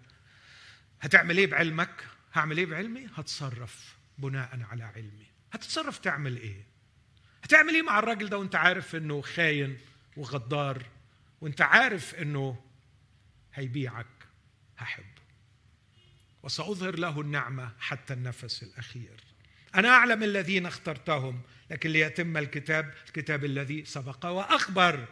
[1.01, 5.27] هتعمل إيه بعلمك؟ هعمل إيه بعلمي؟ هتصرف بناء على علمي.
[5.53, 6.63] هتتصرف تعمل إيه؟
[7.43, 9.77] هتعمل إيه مع الراجل ده وأنت عارف إنه خاين
[10.17, 10.85] وغدار
[11.41, 12.61] وأنت عارف إنه
[13.53, 14.05] هيبيعك؟
[14.77, 15.24] هحبه.
[16.45, 19.23] وسأظهر له النعمة حتى النفس الأخير.
[19.75, 25.05] أنا أعلم الذين اخترتهم لكن ليتم الكتاب الكتاب الذي سبق وأخبر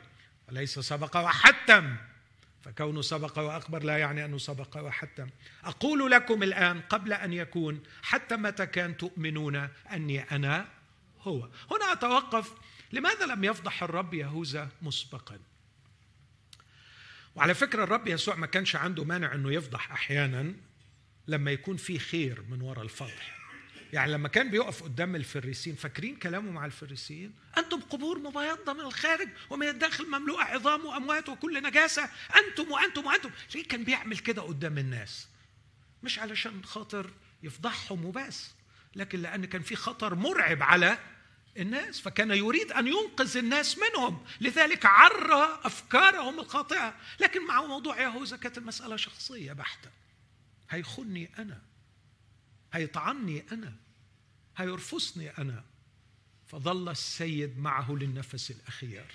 [0.50, 1.96] وليس سبق وحتم.
[2.63, 5.30] فكونه سبق وأخبر لا يعني أنه سبق وحتم.
[5.63, 10.67] أقول لكم الآن قبل أن يكون حتى متى كان تؤمنون أني أنا
[11.22, 12.54] هو؟ هنا أتوقف
[12.91, 15.39] لماذا لم يفضح الرب يهوذا مسبقا؟
[17.36, 20.54] وعلى فكرة الرب يسوع ما كانش عنده مانع أنه يفضح أحيانا.
[21.27, 23.39] لما يكون في خير من وراء الفضح.
[23.93, 29.29] يعني لما كان بيقف قدام الفريسين فاكرين كلامه مع الفريسين؟ أنتم قبور مبيضة من الخارج
[29.49, 32.09] ومن الداخل مملوءة عظام وأموات وكل نجاسة.
[32.36, 33.29] أنتم وأنتم وأنتم.
[33.55, 35.27] ليه كان بيعمل كده قدام الناس؟
[36.03, 37.09] مش علشان خاطر
[37.43, 38.51] يفضحهم وبس
[38.95, 40.97] لكن لأن كان في خطر مرعب على
[41.57, 44.25] الناس فكان يريد أن ينقذ الناس منهم.
[44.41, 46.95] لذلك عرى أفكارهم الخاطئة.
[47.19, 49.89] لكن مع موضوع يهوذا كانت المسألة شخصية بحتة.
[50.73, 51.62] هيخني أنا.
[52.73, 53.75] هيطعني أنا.
[54.57, 55.63] هيرفسني أنا.
[56.47, 59.05] فظل السيد معه للنفس الاخير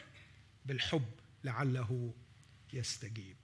[0.66, 1.10] بالحب
[1.44, 2.14] لعله
[2.72, 3.36] يستجيب.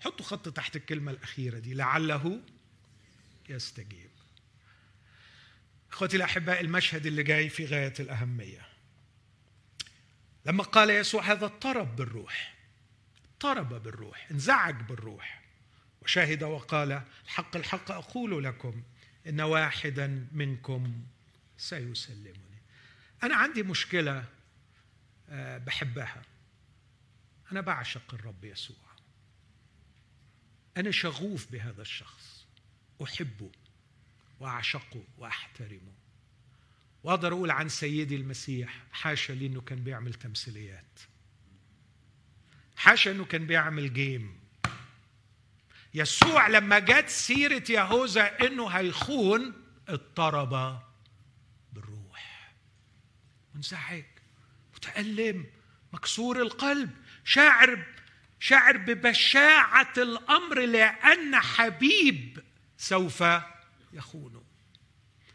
[0.00, 1.74] حطوا خط تحت الكلمة الأخيرة دي.
[1.74, 2.40] لعله
[3.48, 4.10] يستجيب.
[5.92, 8.66] إخوتي الأحباء المشهد اللي جاي في غاية الأهمية.
[10.46, 12.54] لما قال يسوع هذا اضطرب بالروح.
[13.32, 14.28] اضطرب بالروح.
[14.30, 15.39] انزعج بالروح.
[16.02, 18.82] وشهد وقال الحق الحق أقول لكم
[19.26, 21.04] إن واحدا منكم
[21.58, 22.60] سيسلمني.
[23.22, 24.24] أنا عندي مشكلة
[25.28, 26.22] آه، بحبها.
[27.52, 28.76] أنا بعشق الرب يسوع.
[30.76, 32.46] أنا شغوف بهذا الشخص.
[33.02, 33.50] أحبه
[34.40, 35.92] وأعشقه وأحترمه.
[37.04, 41.00] وأقدر أقول عن سيدي المسيح حاشا لي إنه كان بيعمل تمثيليات.
[42.76, 44.39] حاشا إنه كان بيعمل جيم.
[45.94, 49.52] يسوع لما جت سيرة يهوذا إنه هيخون
[49.88, 50.80] اضطرب
[51.72, 52.52] بالروح.
[53.54, 54.04] منزعج
[54.76, 55.46] متألم
[55.92, 56.90] مكسور القلب.
[57.24, 57.84] شاعر
[58.40, 62.42] شاعر ببشاعة الأمر لأن حبيب
[62.78, 63.24] سوف
[63.92, 64.42] يخونه.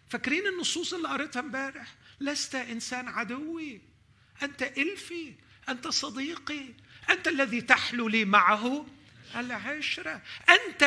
[0.09, 3.81] فاكرين النصوص اللي قريتها امبارح؟ لست إنسان عدوي.
[4.43, 5.33] أنت إلفي
[5.69, 6.73] أنت صديقي
[7.09, 8.85] أنت الذي تحلو لي معه
[9.35, 10.21] العشرة.
[10.49, 10.83] أنت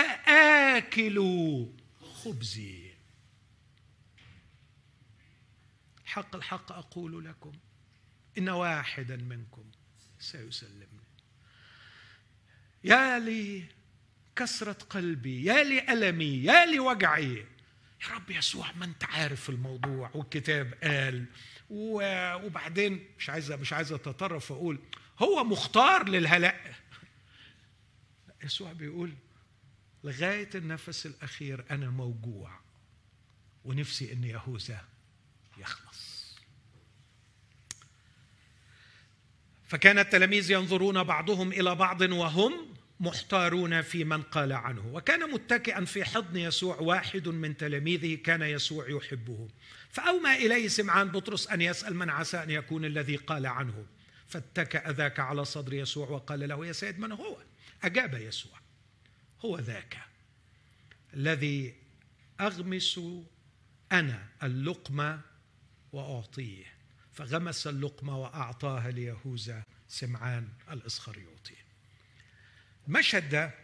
[0.77, 1.19] آكل
[2.15, 2.89] خبزي.
[6.05, 7.53] حق الحق أقول لكم
[8.39, 9.65] إن واحدا منكم
[10.19, 10.87] سيسلمني.
[12.85, 13.65] يا لي
[14.37, 17.47] كسرة قلبي يا لي ألمي يا لي وجعي.
[18.03, 21.25] يا رب يسوع ما أنت عارف الموضوع والكتاب قال.
[21.71, 24.79] وبعدين مش عايز مش عايز أتطرف وأقول
[25.19, 26.75] هو مختار للهلاء
[28.45, 29.13] يسوع بيقول
[30.05, 32.51] لغاية النفس الأخير أنا موجوع
[33.65, 34.85] ونفسي إن يهوذا
[35.59, 36.39] يخلص.
[39.69, 44.87] فكان التلاميذ ينظرون بعضهم إلى بعض وهم محتارون في من قال عنه.
[44.93, 49.49] وكان متكئا في حضن يسوع واحد من تلاميذه كان يسوع يحبه.
[49.91, 53.87] فأومى إليه سمعان بطرس أن يسأل من عسى أن يكون الذي قال عنه.
[54.29, 57.37] فاتكأ ذاك على صدر يسوع وقال له يا سيد من هو؟
[57.83, 58.59] أجاب يسوع
[59.45, 59.99] هو ذاك
[61.15, 61.75] الذي
[62.41, 63.01] أغمس
[63.93, 65.21] أنا اللقمة
[65.93, 66.65] وأعطيه
[67.13, 71.55] فغمس اللقمة وأعطاها ليهوذا سمعان الإسخريوطي.
[72.89, 73.55] المشهد ده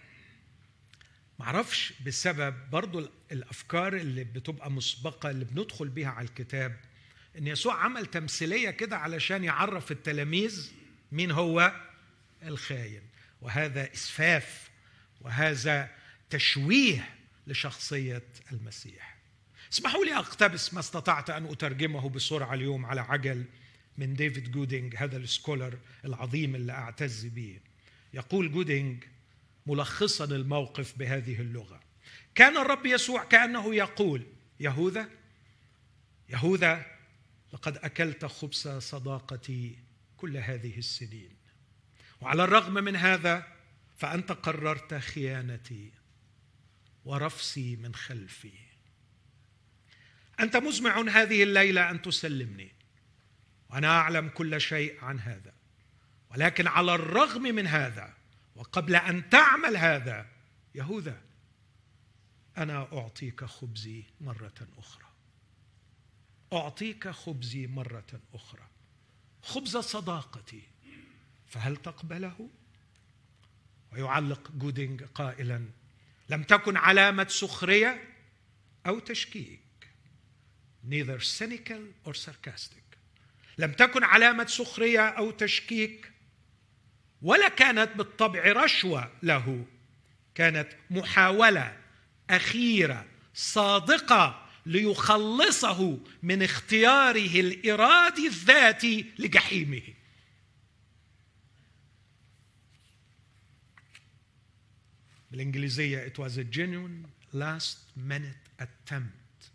[1.38, 6.80] معرفش بسبب برضو الأفكار اللي بتبقى مسبقة اللي بندخل بيها على الكتاب
[7.38, 10.72] إن يسوع عمل تمثيلية كده علشان يعرف التلاميذ
[11.12, 11.80] مين هو
[12.42, 13.02] الخاين.
[13.44, 14.70] وهذا إسفاف
[15.20, 15.90] وهذا
[16.30, 17.08] تشويه
[17.46, 19.16] لشخصية المسيح.
[19.72, 23.44] اسمحوا لي أقتبس ما استطعت أن أترجمه بسرعة اليوم على عجل
[23.98, 27.60] من ديفيد جودينج هذا ال scholar العظيم اللي أعتز به.
[28.14, 29.04] يقول جودينج
[29.66, 31.80] ملخصا الموقف بهذه اللغة
[32.34, 34.22] كان الرب يسوع كأنه يقول
[34.60, 35.08] يهوذا
[36.28, 36.86] يهوذا
[37.52, 39.78] لقد أكلت خبز صداقتي
[40.16, 41.43] كل هذه السنين.
[42.20, 43.46] وعلى الرغم من هذا
[43.96, 45.92] فأنت قررت خيانتي
[47.04, 48.52] ورفسي من خلفي.
[50.40, 52.72] أنت مزمع هذه الليلة أن تسلمني
[53.70, 55.52] وأنا أعلم كل شيء عن هذا.
[56.30, 58.14] ولكن على الرغم من هذا
[58.56, 60.26] وقبل أن تعمل هذا
[60.74, 61.20] يهوذا
[62.58, 65.06] أنا أعطيك خبزي مرة أخرى.
[66.52, 68.68] أعطيك خبزي مرة أخرى.
[69.42, 70.73] خبز صداقتي.
[71.54, 72.50] فهل تقبله؟
[73.92, 75.64] ويعلق جودينج قائلا
[76.28, 78.04] لم تكن علامة سخرية
[78.86, 79.60] أو تشكيك
[80.90, 82.98] neither cynical or sarcastic.
[83.58, 86.12] لم تكن علامة سخرية أو تشكيك
[87.22, 89.66] ولا كانت بالطبع رشوة له.
[90.34, 91.76] كانت محاولة
[92.30, 100.03] أخيرة صادقة ليخلصه من اختياره الإرادي الذاتي لجحيمه.
[105.34, 109.50] بالإنجليزية it was a genuine last minute attempt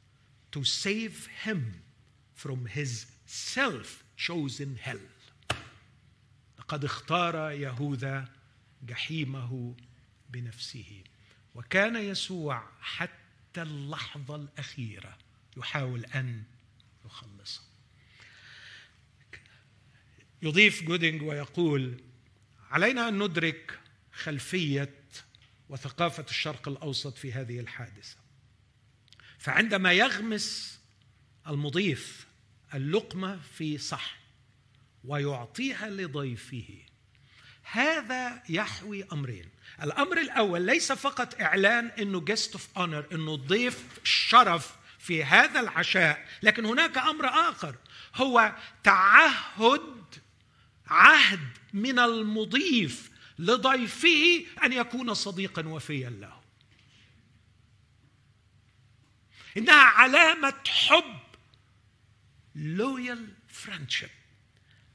[0.52, 1.82] to save him
[2.34, 5.00] from his self chosen hell.
[6.68, 8.28] قد اختار يهوذا
[8.88, 9.76] جحيمه
[10.30, 11.04] بنفسه
[11.56, 15.18] وكان يسوع حتى اللحظة الأخيرة
[15.58, 16.44] يحاول أن
[17.06, 17.62] يخلصه.
[20.42, 22.02] يضيف جودينج ويقول
[22.72, 23.80] علينا أن ندرك
[24.14, 24.99] خلفية
[25.70, 28.18] وثقافة الشرق الأوسط في هذه الحادثة.
[29.38, 30.80] فعندما يغمس
[31.48, 32.28] المضيف
[32.74, 34.20] اللقمة في صحن
[35.04, 36.66] ويعطيها لضيفه
[37.64, 39.50] هذا يحوي أمرين.
[39.84, 46.28] الأمر الأول ليس فقط إعلان إنه guest of honor إنه ضيف شرف في هذا العشاء
[46.44, 47.76] لكن هناك أمر آخر.
[48.16, 50.16] هو تعهد
[50.88, 53.10] عهد من المضيف
[53.40, 56.40] لضيفه أن يكون صديقا وفيا له.
[59.58, 61.20] إنها علامة حب
[62.56, 64.10] loyal friendship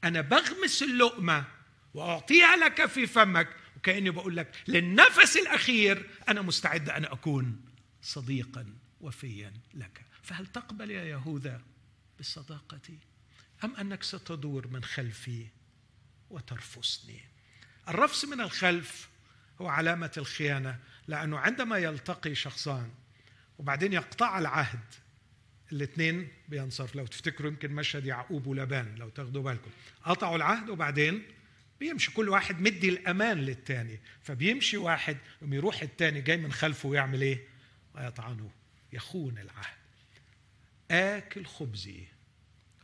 [0.03, 1.45] أنا بغمس اللقمة
[1.93, 7.61] وأعطيها لك في فمك وكأني بقول لك للنفس الأخير أنا مستعد أن أكون
[8.01, 10.05] صديقا وفيا لك.
[10.23, 11.61] فهل تقبل يا يهوذا
[12.19, 12.97] بصداقتي؟
[13.63, 15.47] أم أنك ستدور من خلفي
[16.29, 17.34] وترفسني
[17.89, 19.09] الرفس من الخلف
[19.61, 22.89] هو علامة الخيانة لأنه عندما يلتقي شخصان
[23.59, 24.79] وبعدين يقطع العهد
[25.71, 26.95] الاثنين بينصرف.
[26.95, 29.71] لو تفتكروا يمكن مشهد يعقوب ولبان لو تاخدوا بالكم.
[30.03, 31.23] قطعوا العهد وبعدين
[31.79, 33.99] بيمشي كل واحد مدي الأمان للتاني.
[34.23, 37.47] فبيمشي واحد يروح التاني جاي من خلفه ويعمل إيه؟
[37.95, 38.49] ويطعنه
[38.93, 39.77] يخون العهد.
[40.91, 42.03] آكل خبزي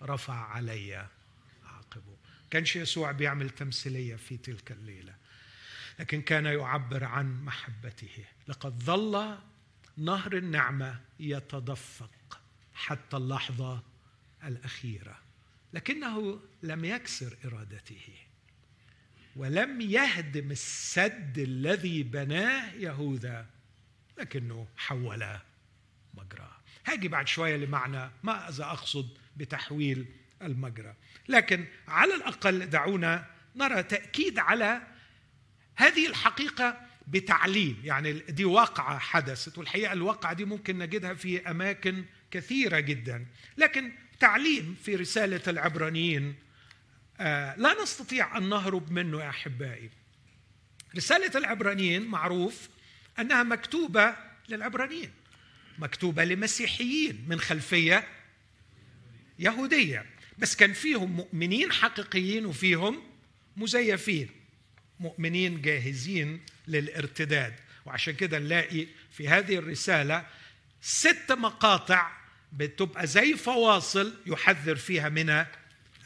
[0.02, 1.08] رفع علي
[1.66, 2.18] عقبه.
[2.52, 5.16] كانش يسوع بيعمل تمثيلية في تلك الليلة
[6.00, 8.26] لكن كان يعبر عن محبته.
[8.48, 9.38] لقد ظل
[9.98, 12.42] نهر النعمة يتدفق
[12.74, 13.84] حتى اللحظة
[14.44, 15.20] الأخيرة
[15.74, 18.14] لكنه لم يكسر إرادته
[19.36, 23.46] ولم يهدم السد الذي بناه يهوذا
[24.18, 25.26] لكنه حول
[26.14, 26.58] مجراه.
[26.86, 30.06] هاجي بعد شوية لمعنى ماذا اقصد بتحويل
[30.46, 30.96] المجرى.
[31.30, 33.26] لكن على الأقل دعونا
[33.56, 34.82] نرى تأكيد على
[35.76, 37.82] هذه الحقيقة بتعليم.
[37.84, 43.26] يعني دي واقعة حدثت والحقيقة الواقعة دي ممكن نجدها في أماكن كثيرة جدا.
[43.58, 46.36] لكن تعليم في رسالة العبرانيين
[47.20, 49.90] آه لا نستطيع أن نهرب منه يا أحبائي.
[50.96, 52.70] رسالة العبرانيين معروف
[53.20, 54.16] أنها مكتوبة
[54.50, 55.12] للعبرانيين
[55.80, 58.08] مكتوبة لمسيحيين من خلفية
[59.40, 60.06] يهودية.
[60.42, 63.04] بس كان فيهم مؤمنين حقيقيين وفيهم
[63.58, 64.30] مزيفين.
[65.00, 67.54] مؤمنين جاهزين للارتداد.
[67.86, 70.26] وعشان كده نلاقي في هذه الرسالة
[70.82, 72.12] ست مقاطع
[72.54, 75.46] بتبقى زي فواصل يحذر فيها من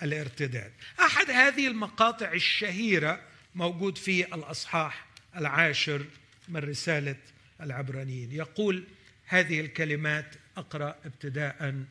[0.04, 0.72] الارتداد.
[1.00, 3.22] أحد هذه المقاطع الشهيرة
[3.56, 6.06] موجود في الأصحاح العاشر
[6.50, 7.16] من رسالة
[7.62, 8.32] العبرانيين.
[8.32, 8.84] يقول
[9.26, 11.84] هذه الكلمات أقرأ ابتداء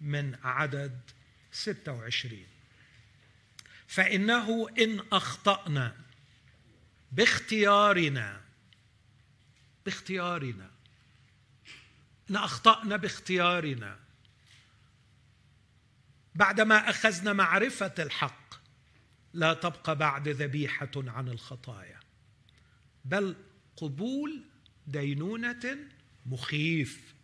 [0.00, 1.00] من عدد
[1.54, 2.46] 26
[3.86, 5.96] فإنه إن أخطأنا
[7.12, 8.40] باختيارنا
[9.86, 10.70] باختيارنا.
[12.30, 13.98] إن أخطأنا باختيارنا.
[16.34, 18.54] بعدما أخذنا معرفة الحق
[19.32, 22.00] لا تبقى بعد ذبيحة عن الخطايا
[23.04, 23.36] بل
[23.76, 24.44] قبول
[24.86, 25.76] دينونة
[26.26, 27.14] مخيف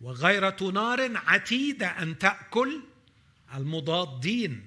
[0.00, 2.82] وغيرة نار عتيدة أن تأكل
[3.54, 4.66] المضادين.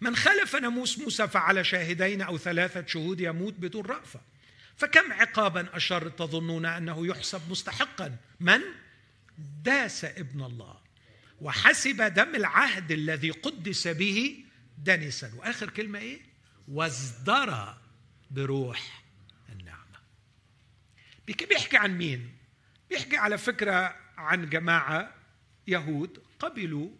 [0.00, 4.20] من خالف ناموس موسى فعلى شاهدين أو ثلاثة شهود يموت بدون رأفة.
[4.76, 8.60] فكم عقابا أشر تظنون أنه يحسب مستحقا؟ من؟
[9.62, 10.80] داس ابن الله.
[11.40, 14.44] وحسب دم العهد الذي قدس به
[14.78, 16.20] دنسا وآخر كلمة إيه؟
[16.68, 17.78] وازدرى
[18.30, 19.02] بروح
[19.52, 19.98] النعمة.
[21.26, 22.32] بيحكي عن مين؟
[22.90, 25.14] بيحكي على فكرة عن جماعة
[25.66, 26.90] يهود قبلوا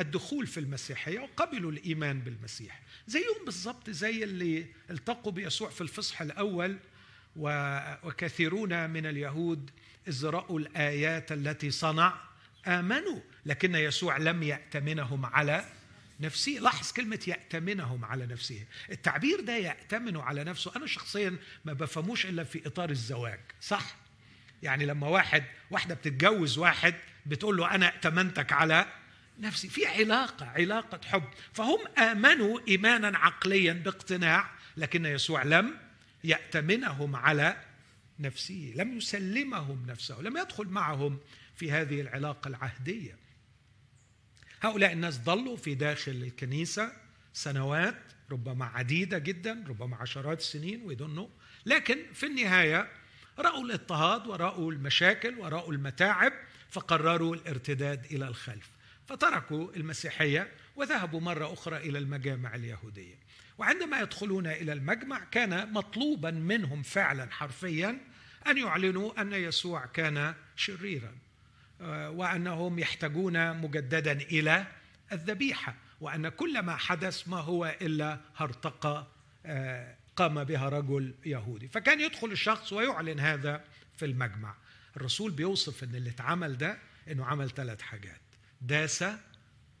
[0.00, 2.80] الدخول في المسيحية وقبلوا الإيمان بالمسيح.
[3.06, 6.78] زيهم بالضبط زي اللي التقوا بيسوع في الفصح الأول
[7.36, 9.70] وكثيرون من اليهود
[10.08, 12.14] إذ رأوا الآيات التي صنع.
[12.66, 15.64] آمنوا لكن يسوع لم يأتمنهم على
[16.20, 16.52] نفسه.
[16.52, 18.64] لاحظ كلمة يأتمنهم على نفسه.
[18.90, 20.72] التعبير ده يأتمن على نفسه.
[20.76, 23.96] أنا شخصيا ما بفهموش إلا في إطار الزواج صح؟
[24.62, 26.94] يعني لما واحد واحدة بتتجوز واحد
[27.26, 28.86] بتقول له أنا ائتمنتك على
[29.40, 31.24] نفسي في علاقة علاقة حب.
[31.52, 35.76] فهم آمنوا إيمانا عقليا باقتناع لكن يسوع لم
[36.24, 37.56] يأتمنهم على
[38.18, 41.18] نفسه لم يسلمهم نفسه لم يدخل معهم
[41.56, 43.16] في هذه العلاقة العهدية.
[44.62, 46.92] هؤلاء الناس ظلوا في داخل الكنيسة
[47.32, 51.28] سنوات ربما عديدة جدا ربما عشرات السنين ويدنوا
[51.66, 52.90] لكن في النهاية
[53.38, 56.32] رأوا الاضطهاد ورأوا المشاكل ورأوا المتاعب
[56.70, 58.70] فقرروا الارتداد إلى الخلف.
[59.10, 63.14] فتركوا المسيحية وذهبوا مرة أخرى إلى المجامع اليهودية.
[63.58, 67.98] وعندما يدخلون إلى المجمع كان مطلوبا منهم فعلا حرفيا
[68.46, 71.12] أن يعلنوا أن يسوع كان شريرا
[71.80, 74.66] آه، وأنهم يحتاجون مجددا إلى
[75.12, 79.08] الذبيحة وأن كل ما حدث ما هو إلا هرطقة
[79.46, 81.68] آه، قام بها رجل يهودي.
[81.68, 83.64] فكان يدخل الشخص ويعلن هذا
[83.96, 84.54] في المجمع.
[84.96, 88.29] الرسول بيوصف إن اللي اتعمل ده إنه عمل ثلاث حاجات.
[88.60, 89.04] داس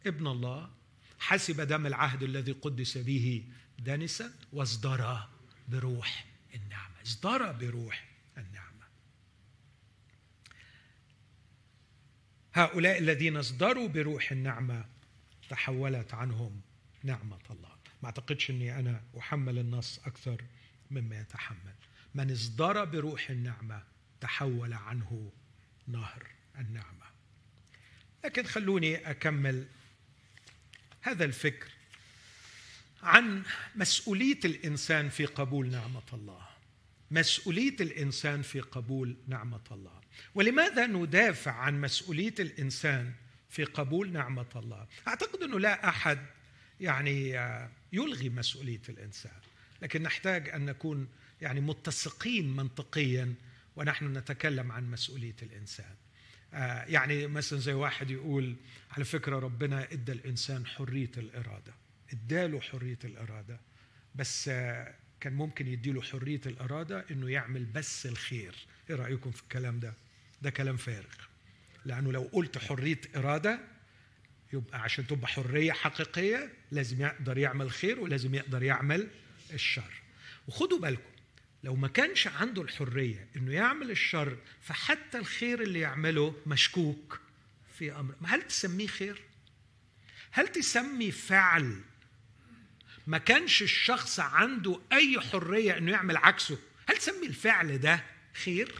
[0.06, 0.70] ابن الله
[1.18, 3.44] حسب دم العهد الذي قدس به
[3.78, 5.28] دنسا وازدرى
[5.68, 8.08] بروح النعمة ازدرى بروح
[8.38, 8.86] النعمة.
[12.54, 14.84] هؤلاء الذين ازدروا بروح النعمة
[15.48, 16.60] تحولت عنهم
[17.02, 17.70] نعمة الله.
[18.02, 20.44] ما أعتقدش إني أنا أحمل النص أكثر
[20.90, 21.74] مما يتحمل.
[22.14, 23.82] من ازدرى بروح النعمة
[24.20, 25.32] تحول عنه
[25.86, 26.26] نهر
[26.58, 26.99] النعمة.
[28.24, 29.66] لكن خلوني أكمل
[31.00, 31.68] هذا الفكر
[33.02, 33.42] عن
[33.74, 36.48] مسؤولية الإنسان في قبول نعمة الله.
[37.10, 40.00] مسؤولية الإنسان في قبول نعمة الله.
[40.34, 43.12] ولماذا ندافع عن مسؤولية الإنسان
[43.48, 46.18] في قبول نعمة الله؟ أعتقد أنه لا أحد
[46.80, 47.30] يعني
[47.92, 49.40] يلغي مسؤولية الإنسان.
[49.82, 51.08] لكن نحتاج أن نكون
[51.40, 53.34] يعني متسقين منطقيا
[53.76, 55.94] ونحن نتكلم عن مسؤولية الإنسان.
[56.86, 58.56] يعني مثلا زي واحد يقول
[58.90, 61.72] على فكرة ربنا إدى الإنسان حرية الإرادة
[62.12, 63.60] إداله حرية الإرادة
[64.14, 64.48] بس
[65.20, 68.54] كان ممكن يديله حرية الإرادة إنه يعمل بس الخير.
[68.90, 69.94] إيه رأيكم في الكلام ده؟
[70.42, 71.14] ده كلام فارغ.
[71.84, 73.60] لأنه لو قلت حرية إرادة
[74.52, 79.08] يبقى عشان تبقى حرية حقيقية لازم يقدر يعمل خير ولازم يقدر يعمل
[79.52, 79.92] الشر.
[80.48, 81.10] وخدوا بالكم
[81.64, 87.20] لو ما كانش عنده الحرية إنه يعمل الشر فحتى الخير اللي يعمله مشكوك
[87.78, 88.14] في أمر.
[88.24, 89.22] هل تسميه خير؟
[90.30, 91.80] هل تسمي فعل؟
[93.06, 96.58] ما كانش الشخص عنده أي حرية إنه يعمل عكسه.
[96.88, 98.04] هل تسمي الفعل ده
[98.44, 98.74] خير؟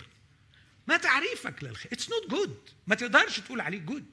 [0.88, 1.92] ما تعريفك للخير.
[1.92, 4.06] it's not good ما تقدرش تقول عليه good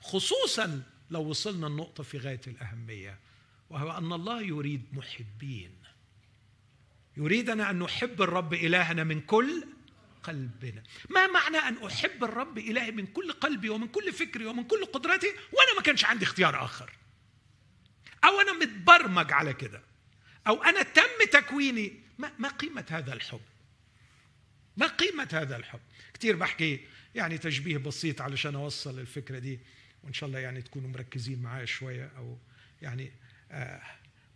[0.00, 3.18] خصوصا لو وصلنا النقطة في غاية الأهمية
[3.70, 5.81] وهو أن الله يريد محبين.
[7.16, 9.64] يريدنا أن نحب الرب إلهنا من كل
[10.22, 10.82] قلبنا.
[11.10, 15.26] ما معنى أن أحب الرب إلهي من كل قلبي ومن كل فكري ومن كل قدرتي
[15.26, 16.92] وأنا ما كانش عندي اختيار آخر؟
[18.24, 19.82] أو أنا متبرمج على كده؟
[20.46, 23.40] أو أنا تم تكويني؟ ما, ما قيمة هذا الحب؟
[24.76, 25.80] ما قيمة هذا الحب؟
[26.14, 29.60] كثير بحكي يعني تشبيه بسيط علشان أوصل الفكرة دي
[30.04, 32.38] وإن شاء الله يعني تكونوا مركزين معايا شوية أو
[32.82, 33.12] يعني
[33.50, 33.82] آه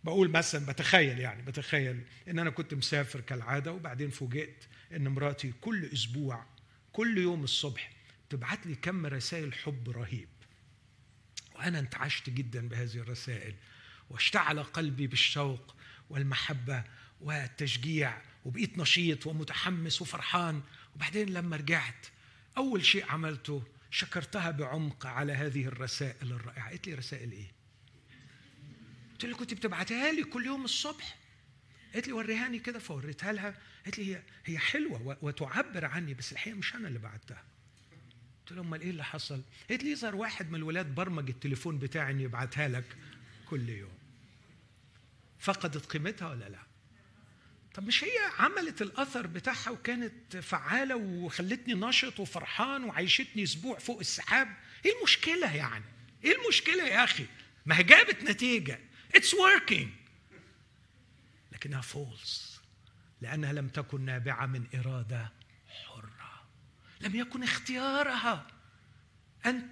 [0.07, 4.63] بقول مثلا بتخيل يعني بتخيل إن أنا كنت مسافر كالعادة وبعدين فوجئت
[4.95, 6.45] إن مراتي كل أسبوع
[6.93, 7.91] كل يوم الصبح
[8.29, 10.29] تبعت لي كم رسائل حب رهيب.
[11.55, 13.55] وأنا انتعشت جدا بهذه الرسائل
[14.09, 15.75] واشتعل قلبي بالشوق
[16.09, 16.83] والمحبة
[17.21, 20.61] والتشجيع وبقيت نشيط ومتحمس وفرحان.
[20.95, 22.07] وبعدين لما رجعت
[22.57, 26.69] أول شيء عملته شكرتها بعمق على هذه الرسائل الرائعة.
[26.69, 27.56] قالت لي رسائل إيه؟
[29.17, 31.15] قلت لها كنت بتبعتها لي كل يوم الصبح.
[31.93, 33.57] قالت لي وريهاني كده فوريتها لها.
[33.85, 37.43] قالت لي هي هي حلوة وتعبر عني بس الحقيقة مش أنا اللي بعتها.
[38.39, 42.11] قلت لها أمال إيه اللي حصل؟ قالت لي يظهر واحد من الولاد برمج التليفون بتاعي
[42.11, 42.97] إني يبعتها لك
[43.49, 43.97] كل يوم.
[45.39, 46.59] فقدت قيمتها ولا لا؟
[47.73, 54.47] طب مش هي عملت الأثر بتاعها وكانت فعالة وخلتني نشط وفرحان وعيشتني أسبوع فوق السحاب؟
[54.85, 55.85] إيه المشكلة يعني؟
[56.23, 57.25] إيه المشكلة يا أخي؟
[57.65, 58.79] ما هي جابت نتيجة.
[59.15, 59.87] it's working.
[61.51, 62.61] لكنها false
[63.21, 65.31] لأنها لم تكن نابعة من إرادة
[65.67, 66.47] حرة.
[67.01, 68.47] لم يكن اختيارها.
[69.45, 69.67] ان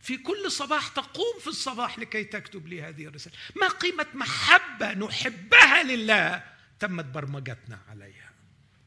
[0.00, 3.36] في كل صباح تقوم في الصباح لكي تكتب لي هذه الرسالة.
[3.60, 6.44] ما قيمة محبة نحبها لله.
[6.78, 8.30] تمت برمجتنا عليها.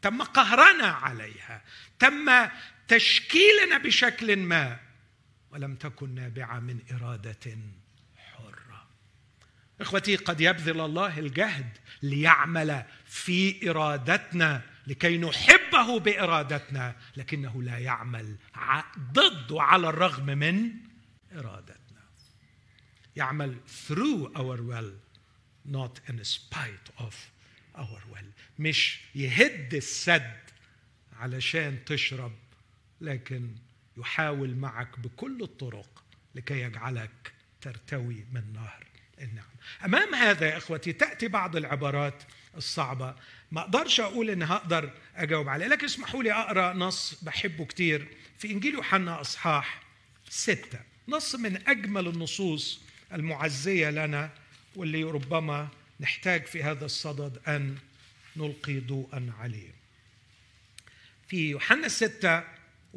[0.01, 1.63] تم قهرنا عليها.
[1.99, 2.49] تم
[2.87, 4.79] تشكيلنا بشكل ما.
[5.51, 7.86] ولم تكن نابعة من إرادة حرة
[9.81, 18.35] إخوتي قد يبذل الله الجهد ليعمل في إرادتنا لكي نحبه بإرادتنا لكنه لا يعمل
[18.99, 20.71] ضد وعلى الرغم من
[21.33, 21.77] إرادتنا.
[23.15, 23.57] يعمل
[23.87, 24.91] through our will
[25.65, 27.13] not in spite of
[27.75, 28.31] our will.
[28.59, 30.37] مش يهد السد
[31.19, 32.35] علشان تشرب
[33.01, 33.55] لكن
[33.97, 36.03] يحاول معك بكل الطرق
[36.35, 38.86] لكي يجعلك ترتوي من نهر.
[39.21, 39.45] النعم
[39.85, 42.23] أمام هذا يا إخوتي تأتي بعض العبارات
[42.57, 43.15] الصعبة.
[43.51, 48.07] ما أقدرش أقول ان هقدر أجاوب عليها لكن اسمحوا لي أقرأ نص بحبه كتير
[48.37, 49.81] في إنجيل يوحنا إصحاح
[50.29, 50.79] ستة.
[51.07, 52.81] نص من أجمل النصوص
[53.13, 54.29] المعزية لنا
[54.75, 55.67] واللي ربما
[55.99, 57.77] نحتاج في هذا الصدد أن
[58.35, 59.71] نلقي ضوءا عليه.
[61.27, 62.43] في يوحنا 6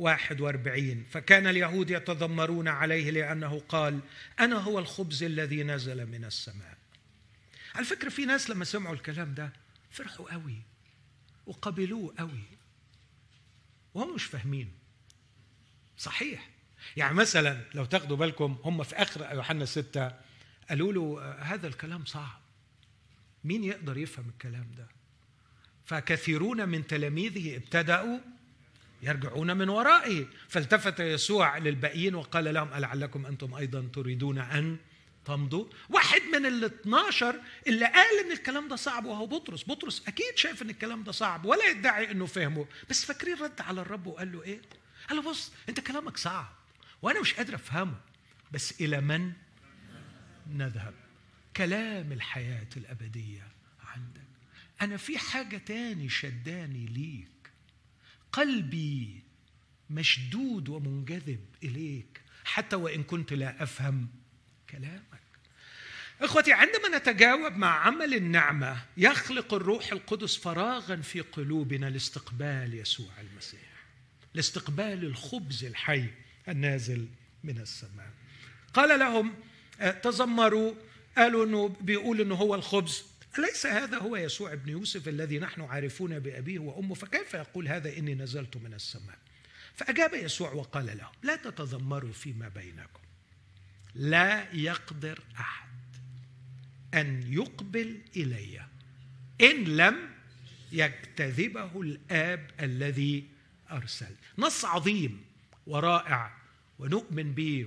[0.01, 4.01] 41 فكان اليهود يتذمرون عليه لأنه قال
[4.41, 6.79] أنا هو الخبز الذي نزل من السماء.
[7.75, 9.53] على فكرة في ناس لما سمعوا الكلام ده
[9.91, 10.57] فرحوا قوي
[11.47, 12.43] وقبلوه قوي.
[13.95, 14.73] وهم مش فاهمين.
[15.99, 16.49] صحيح.
[16.97, 20.13] يعني مثلا لو تاخدوا بالكم هم في آخر يوحنا ستة
[20.69, 22.41] قالوا له هذا الكلام صعب.
[23.45, 24.87] مين يقدر يفهم الكلام ده؟
[25.85, 28.19] فكثيرون من تلاميذه ابتدأوا
[29.03, 30.27] يرجعون من ورائه.
[30.49, 34.77] فالتفت يسوع للباقيين وقال لهم ألعلكم أنتم أيضا تريدون أن
[35.25, 39.65] تمضوا؟ واحد من ال 12 اللي قال إن الكلام ده صعب وهو بطرس.
[39.65, 42.67] بطرس أكيد شايف إن الكلام ده صعب ولا يدعي إنه فهمه.
[42.91, 44.61] بس فاكرين رد على الرب وقال له إيه؟
[45.09, 46.53] قال له بص أنت كلامك صعب
[47.03, 47.95] وأنا مش قادر أفهمه.
[48.53, 49.33] بس إلى من
[50.51, 50.95] نذهب؟
[51.57, 53.49] كلام الحياة الأبدية
[53.87, 54.21] عندك.
[54.83, 57.29] أنا في حاجة تاني شداني ليك.
[58.33, 59.21] قلبي
[59.91, 64.09] مشدود ومنجذب إليك حتى وإن كنت لا أفهم
[64.71, 65.21] كلامك.
[66.21, 73.71] إخوتي عندما نتجاوب مع عمل النعمة يخلق الروح القدس فراغا في قلوبنا لاستقبال يسوع المسيح
[74.35, 76.05] لاستقبال الخبز الحي
[76.49, 77.09] النازل
[77.45, 78.11] من السماء.
[78.75, 79.35] قال لهم
[79.81, 80.75] آه، تذمروا
[81.19, 83.05] قالوا إنه بيقول إنه هو الخبز.
[83.39, 88.15] أليس هذا هو يسوع ابن يوسف الذي نحن عارفون بأبيه وأمه؟ فكيف يقول هذا إني
[88.15, 89.19] نزلت من السماء؟
[89.75, 93.01] فأجاب يسوع وقال لهم لا تتذمروا فيما بينكم.
[93.95, 95.69] لا يقدر أحد
[96.95, 98.61] أن يقبل إلي
[99.41, 100.11] إن لم
[100.73, 103.29] يجتذبه الآب الذي
[103.71, 104.15] أرسل.
[104.39, 105.25] نص عظيم
[105.67, 106.40] ورائع
[106.81, 107.67] ونؤمن به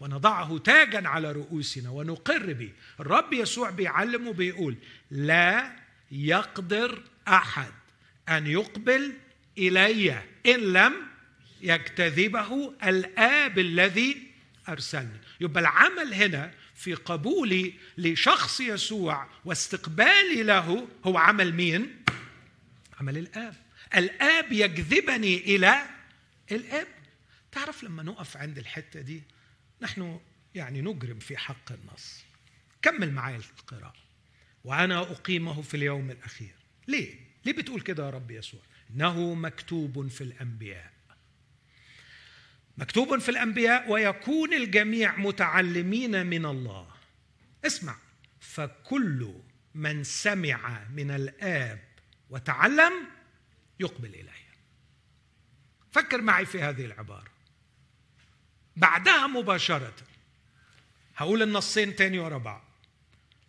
[0.00, 2.72] ونضعه تاجا على رؤوسنا ونقر به.
[3.00, 4.76] الرب يسوع بيعلم وبيقول
[5.10, 5.76] لا
[6.12, 7.72] يقدر أحد
[8.28, 9.12] أن يقبل
[9.58, 10.92] إلي إن لم
[11.62, 14.32] يجتذبه الآب الذي
[14.68, 15.20] أرسلني.
[15.40, 21.96] يبقى العمل هنا في قبولي لشخص يسوع واستقبالي له هو عمل مين؟
[23.00, 23.54] عمل الآب.
[23.96, 25.82] الآب يجذبني إلى
[26.52, 26.86] الآب.
[27.52, 29.22] تعرف لما نقف عند الحتة دي
[29.80, 30.20] نحن
[30.54, 32.24] يعني نجرم في حق النص.
[32.82, 33.94] كمل معايا القراءة.
[34.64, 36.54] وأنا أقيمه في اليوم الأخير.
[36.88, 40.92] ليه؟ ليه بتقول كده يا رب يسوع؟ إنه مكتوب في الأنبياء.
[42.78, 46.88] مكتوب في الأنبياء ويكون الجميع متعلمين من الله.
[47.66, 47.96] اسمع.
[48.40, 49.34] فكل
[49.74, 51.84] من سمع من الآب
[52.30, 52.92] وتعلم
[53.80, 54.42] يقبل إليه.
[55.92, 57.31] فكر معي في هذه العبارة.
[58.76, 59.94] بعدها مباشرة.
[61.16, 62.64] هقول النصين تاني ورا بعض.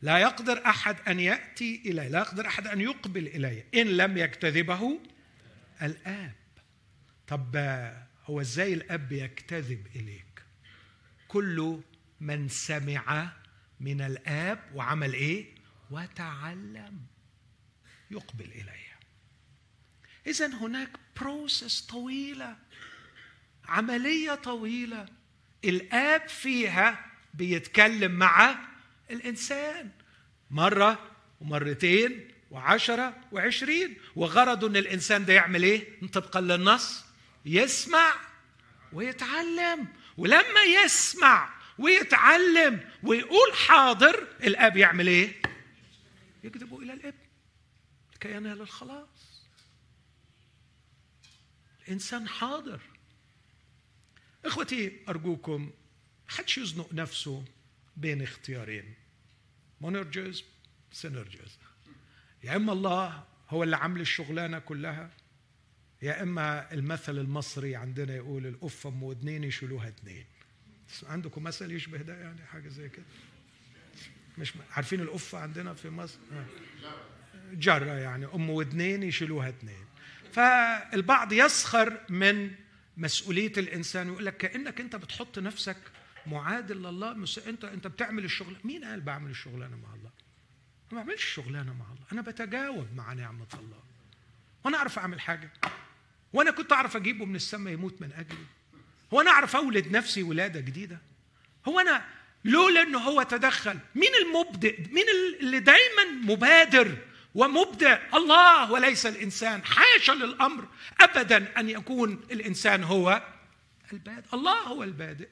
[0.01, 4.99] لا يقدر أحد أن يأتي إلي لا يقدر أحد أن يقبل إلي إن لم يجتذبه
[5.81, 6.35] الآب.
[7.27, 7.55] طب
[8.25, 10.43] هو إزاي الآب يجتذب إليك؟
[11.27, 11.79] كل
[12.21, 13.31] من سمع
[13.79, 15.45] من الآب وعمل إيه؟
[15.91, 16.99] وتعلم.
[18.11, 18.83] يقبل الي
[20.27, 20.89] اذا هناك
[21.21, 22.55] بروسس طويلة.
[23.73, 25.05] عملية طويلة.
[25.65, 28.55] الآب فيها بيتكلم مع
[29.11, 29.91] الإنسان
[30.51, 31.11] مرة
[31.41, 33.97] ومرتين وعشرة وعشرين.
[34.15, 37.05] وغرضه إن الإنسان ده يعمل إيه؟ طبقا للنص.
[37.45, 38.13] يسمع
[38.93, 39.87] ويتعلم.
[40.17, 45.41] ولما يسمع ويتعلم ويقول حاضر الآب يعمل إيه؟
[46.43, 47.17] يجذب إلى الإبن.
[48.15, 49.43] لكي ينال الخلاص
[51.87, 52.79] الإنسان حاضر.
[54.45, 55.71] إخوتي أرجوكم
[56.27, 57.43] حدش يزنق نفسه
[57.97, 58.93] بين اختيارين؟
[59.81, 60.43] monergism
[60.91, 61.57] synergism.
[62.43, 65.09] يا إما الله هو اللي عامل الشغلانة كلها
[66.01, 70.25] يا إما المثل المصري عندنا يقول القفه أم ودنين يشيلوها اثنين
[71.03, 73.05] عندكم مثل يشبه ده يعني؟ حاجة زي كده؟
[74.37, 76.17] مش عارفين القفه عندنا في مصر.
[77.53, 79.85] جرة يعني أم ودنين يشيلوها اثنين
[80.33, 82.51] فالبعض يسخر من
[82.97, 85.77] مسؤولية الإنسان ويقول لك كأنك أنت بتحط نفسك
[86.27, 88.55] معادل لله أنت أنت بتعمل الشغل.
[88.63, 90.09] مين قال بعمل الشغلانه مع الله؟
[90.91, 92.05] ما بعملش الشغلانه مع الله.
[92.11, 93.83] أنا بتجاوب مع نعمة الله.
[94.63, 95.51] وأنا أعرف أعمل حاجة.
[96.33, 98.45] وأنا كنت أعرف أجيبه من السماء يموت من اجلي
[99.13, 100.99] هو أنا أعرف أولد نفسي ولادة جديدة.
[101.67, 102.05] هو أنا
[102.45, 105.05] لولا إنه هو تدخل مين المبدئ؟ مين
[105.39, 106.97] اللي دايما مبادر
[107.35, 107.99] ومبدع.
[108.13, 109.65] الله وليس الإنسان.
[109.65, 110.67] حاشا للأمر
[111.01, 113.23] ابدا أن يكون الإنسان هو
[113.93, 114.33] البادئ.
[114.33, 115.29] الله هو البادئ.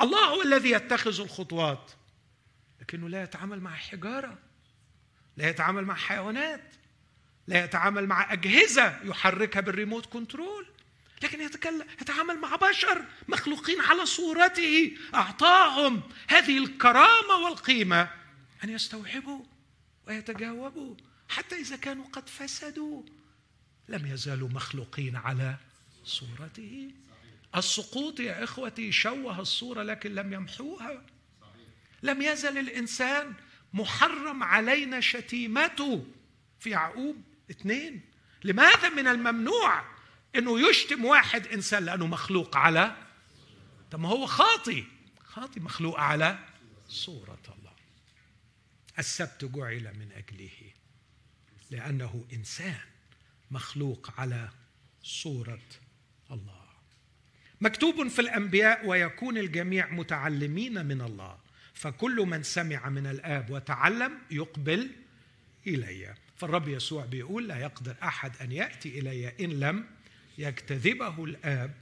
[0.00, 1.90] الله هو الذي يتخذ الخطوات.
[2.80, 4.38] لكنه لا يتعامل مع حجارة.
[5.36, 6.74] لا يتعامل مع حيوانات.
[7.46, 10.66] لا يتعامل مع أجهزة يحركها بالريموت كنترول.
[11.22, 18.10] لكن يتكلم يتعامل مع بشر مخلوقين على صورته أعطاهم هذه الكرامة والقيمة
[18.64, 19.44] أن يستوعبوا
[20.06, 20.94] ويتجاوبوا.
[21.28, 23.02] حتى إذا كانوا قد فسدوا.
[23.88, 25.56] لم يزالوا مخلوقين على
[26.04, 26.90] صورته.
[27.56, 31.06] السقوط يا إخوتي شوه الصورة لكن لم يمحوها.
[32.02, 33.34] لم يزل الإنسان
[33.72, 36.06] محرم علينا شتيمته
[36.60, 38.00] في يعقوب اثنين.
[38.44, 39.84] لماذا من الممنوع
[40.36, 42.96] إنه يشتم واحد إنسان لأنه مخلوق على؟
[43.90, 44.84] طب ما هو خاطي
[45.24, 46.38] خاطي مخلوق على
[46.88, 47.72] صورة الله.
[48.98, 50.72] السبت جعل من أجله.
[51.70, 52.80] لأنه إنسان
[53.50, 54.48] مخلوق على
[55.02, 55.62] صورة
[56.30, 56.64] الله.
[57.60, 61.38] مكتوب في الأنبياء ويكون الجميع متعلمين من الله.
[61.74, 64.90] فكل من سمع من الآب وتعلم يقبل
[65.66, 66.14] إلي.
[66.36, 69.86] فالرب يسوع بيقول لا يقدر أحد أن يأتي إلي إن لم
[70.38, 71.74] يجتذبه الآب.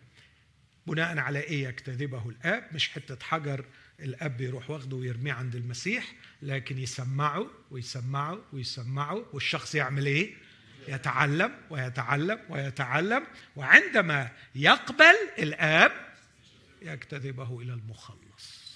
[0.86, 3.64] بناء على إيه يجتذبه الآب؟ مش حتة حجر
[4.00, 10.34] الأب يروح واخده ويرميه عند المسيح لكن يسمعه ويسمعه ويسمعه والشخص يعمل إيه؟
[10.88, 13.26] يتعلم ويتعلم ويتعلم
[13.56, 15.92] وعندما يقبل الآب
[16.82, 18.66] يجتذبه إلى المخلص.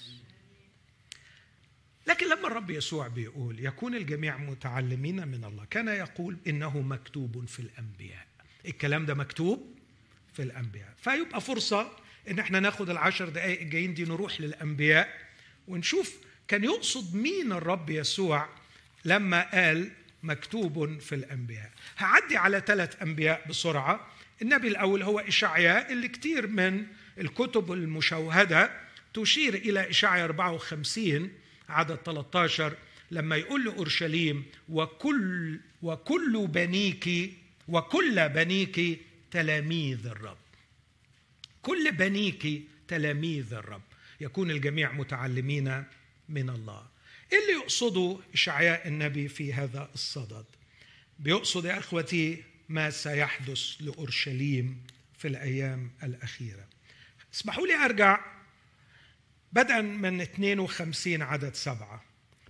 [2.07, 7.61] لكن لما الرب يسوع بيقول يكون الجميع متعلمين من الله كان يقول إنه مكتوب في
[7.61, 8.27] الأنبياء.
[8.67, 9.75] الكلام ده مكتوب
[10.33, 10.95] في الأنبياء.
[11.03, 11.97] فيبقى فرصة
[12.29, 15.19] إن إحنا ناخد العشر دقائق الجايين دي نروح للأنبياء
[15.69, 16.17] ونشوف
[16.49, 18.49] كان يقصد مين الرب يسوع
[19.05, 19.91] لما قال
[20.23, 21.71] مكتوب في الأنبياء.
[21.99, 24.07] هعدي على ثلاث أنبياء بسرعة.
[24.43, 26.87] النبي الأول هو اشعياء اللي كتير من
[27.19, 28.71] الكتب المشوهدة
[29.15, 31.31] تشير إلى اشعياء 54
[31.69, 32.73] عدد 13
[33.11, 37.33] لما يقول لأورشليم وكل وكل بنيك
[37.69, 39.01] وكل بنيك
[39.31, 40.37] تلاميذ الرب.
[41.63, 43.83] كل بنيك تلاميذ الرب.
[44.21, 45.85] يكون الجميع متعلمين
[46.29, 46.87] من الله.
[47.33, 50.45] إيه اللي يقصده إشعياء النبي في هذا الصدد؟
[51.19, 54.83] بيقصد يا إخوتي ما سيحدث لأورشليم
[55.19, 56.69] في الأيام الأخيرة.
[57.35, 58.21] اسمحوا لي أرجع
[59.53, 62.05] بدءا من 52 عدد سبعة.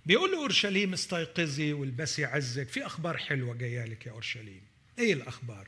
[0.05, 2.69] بيقول لأورشليم استيقظي والبسي عزك.
[2.69, 4.61] في أخبار حلوة جاية لك يا أورشليم.
[4.99, 5.67] إيه الأخبار؟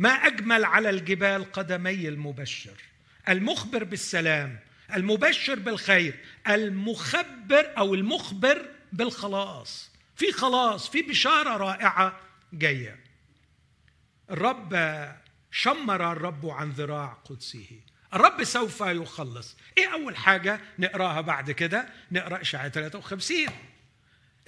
[0.00, 2.76] ما أجمل على الجبال قدمي المبشر.
[3.28, 4.58] المخبر بالسلام
[4.94, 6.14] المبشر بالخير
[6.48, 9.90] المخبر أو المخبر بالخلاص.
[10.16, 12.20] في خلاص في بشارة رائعة
[12.52, 13.00] جاية.
[14.30, 14.74] الرب
[15.50, 17.80] شمر الرب عن ذراع قدسه.
[18.14, 19.56] الرب سوف يخلص.
[19.78, 23.46] إيه أول حاجة نقراها بعد كده؟ نقرأ اشعياء 53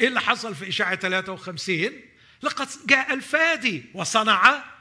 [0.01, 1.91] إيه اللي حصل في اشعياء 53
[2.43, 4.72] لقد جاء الفادي وصنع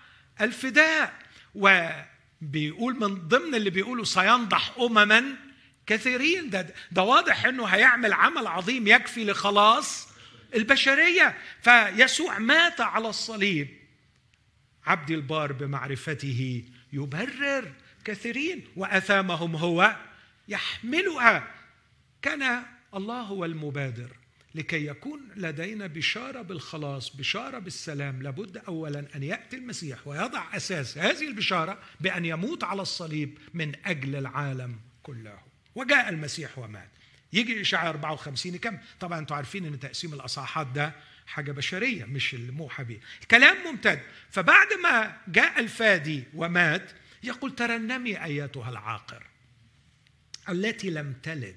[0.41, 1.13] الفداء.
[1.55, 5.35] وبيقول من ضمن اللي بيقولوا سينضح امما
[5.87, 6.49] كثيرين.
[6.49, 10.07] ده ده واضح إنه هيعمل عمل عظيم يكفي لخلاص
[10.55, 11.37] البشرية.
[11.61, 13.67] فيسوع مات على الصليب.
[14.85, 16.63] عبد البار بمعرفته
[16.93, 17.71] يبرر
[18.05, 19.95] كثيرين وأثامهم هو
[20.47, 21.47] يحملها.
[22.21, 22.63] كان
[22.95, 24.20] الله هو المبادر
[24.55, 31.27] لكي يكون لدينا بشارة بالخلاص بشارة بالسلام لابد اولا أن يأتي المسيح ويضع أساس هذه
[31.27, 35.39] البشارة بأن يموت على الصليب من أجل العالم كله.
[35.75, 36.89] وجاء المسيح ومات.
[37.33, 40.93] يجي اشعياء 54 كم؟ طبعا أنتم عارفين إن تقسيم الأصحاحات ده
[41.27, 42.99] حاجة بشرية مش الموحى به
[43.31, 43.99] كلام ممتد.
[44.29, 46.91] فبعد ما جاء الفادي ومات
[47.23, 49.23] يقول ترنمي أيتها العاقر
[50.49, 51.55] التي لم تلد.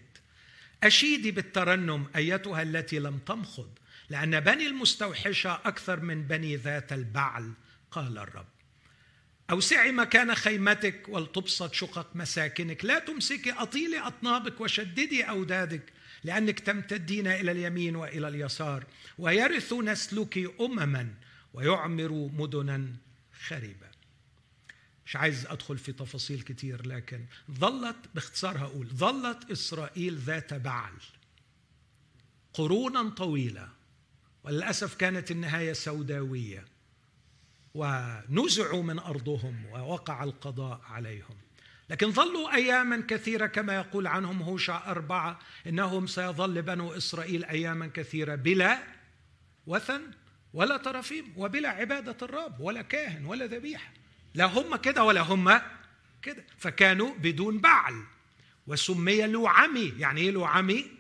[0.85, 3.71] أشيدي بالترنم أيتها التي لم تمخض
[4.11, 7.53] لأن بني المستوحشة أكثر من بني ذات البعل
[7.91, 8.47] قال الرب.
[9.51, 12.85] أوسعي مكان خيمتك ولتبسط شقق مساكنك.
[12.85, 15.93] لا تمسكي اطيلي أطنابك وشددي أودادك
[16.25, 18.85] لأنك تمتدين إلى اليمين وإلى اليسار
[19.19, 21.15] ويرث نسلك امما
[21.55, 22.87] ويعمر مدنا
[23.47, 23.94] خربه
[25.07, 30.93] مش عايز أدخل في تفاصيل كتير لكن ظلت باختصار هقول ظلت إسرائيل ذات بعل
[32.55, 33.69] قرونا طويلة
[34.45, 36.65] وللأسف كانت النهاية سوداوية
[37.75, 41.37] ونزعوا من أرضهم ووقع القضاء عليهم.
[41.91, 48.35] لكن ظلوا اياما كثيرة كما يقول عنهم هوشع أربعة إنهم سيظل بنو إسرائيل اياما كثيرة
[48.35, 48.79] بلا
[49.67, 50.03] وثن
[50.55, 53.93] ولا ترافيم وبلا عبادة الرب ولا كاهن ولا ذبيحة.
[54.35, 55.61] لا هم كده ولا هم
[56.23, 56.45] كده.
[56.59, 58.05] فكانوا بدون بعل.
[58.67, 60.91] وسمي لوعمي يعني إيه لوعمي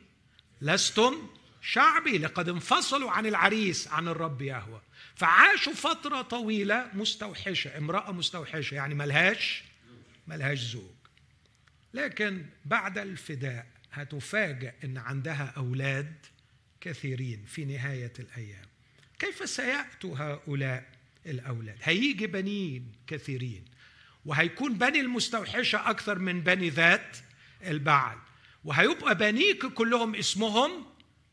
[0.61, 1.28] لستم
[1.62, 2.18] شعبي.
[2.18, 4.80] لقد انفصلوا عن العريس عن الرب يهوى
[5.14, 7.78] فعاشوا فترة طويلة مستوحشة.
[7.78, 8.74] امرأة مستوحشة.
[8.74, 9.64] يعني ملهاش
[10.28, 10.95] ملهاش زوج.
[11.95, 16.26] لكن بعد الفداء هتفاجأ أن عندها أولاد
[16.80, 18.64] كثيرين في نهاية الأيام.
[19.18, 20.93] كيف سيأتوا هؤلاء؟
[21.27, 21.79] الأولاد.
[21.83, 23.64] هيجي بنين كثيرين
[24.25, 27.16] وهيكون بني المستوحشة أكثر من بني ذات
[27.66, 28.18] البعل
[28.64, 30.87] وهيبقى بنيك كلهم اسمهم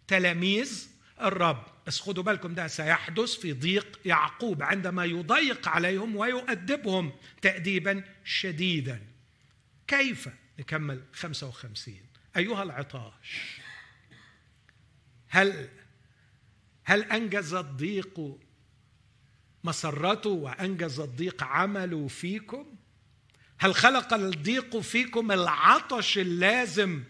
[0.08, 0.88] تلاميذ
[1.22, 1.64] الرب.
[1.88, 7.12] بس خدوا بالكم ده سيحدث في ضيق يعقوب عندما يضيق عليهم ويؤدبهم
[7.42, 9.02] تأديبا شديدا.
[9.88, 10.30] كيف
[10.60, 11.96] نكمل 55
[12.38, 13.58] أيها العطاش
[15.28, 15.70] هل
[16.84, 18.40] هل أنجز الضيق
[19.64, 22.66] مسرته وأنجز الضيق عمله فيكم؟
[23.60, 27.04] هل خلق الضيق فيكم العطش اللازم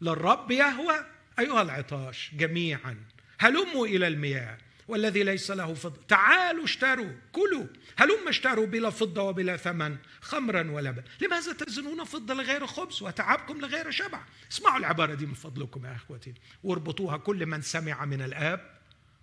[0.00, 0.96] للرب يهوى؟
[1.38, 2.96] أيها العطاش جميعا
[3.38, 7.66] هلموا إلى المياه والذي ليس له فضة تعالوا اشتروا كلوا
[7.96, 13.90] هلم اشتروا بلا فضة وبلا ثمن خمرا ولبن لماذا تزنون فضة لغير خبز وتعبكم لغير
[13.90, 14.20] شبع؟
[14.52, 16.34] اسمعوا العبارة دي من فضلكم يا أخوتي
[16.64, 18.74] واربطوها كل من سمع من الآب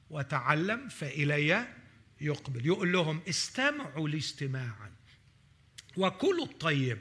[0.09, 1.67] وتعلم فإلي
[2.21, 4.91] يقبل يقول لهم استمعوا لي استماعا
[5.97, 6.99] وكلوا الطيب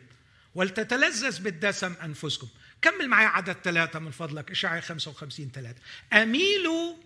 [0.54, 2.48] ولتتلذذ بالدسم أنفسكم.
[2.82, 5.80] كمل معي عدد ثلاثة من فضلك إشعياء 55 ثلاثة.
[6.12, 6.96] أميلوا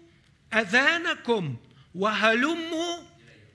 [0.54, 1.56] أذانكم
[1.94, 3.02] وهلموا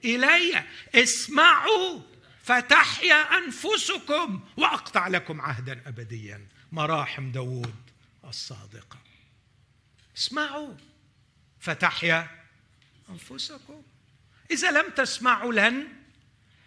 [0.05, 0.64] إلي.
[0.95, 2.01] اسمعوا
[2.43, 6.47] فتحيا أنفسكم وأقطع لكم عهدا أبديا.
[6.72, 7.76] مراحم داوود
[8.26, 8.99] الصادقة.
[10.18, 10.74] اسمعوا
[11.60, 12.28] فتحيا
[13.10, 13.84] أنفسكم.
[14.52, 15.88] إذا لم تسمعوا لن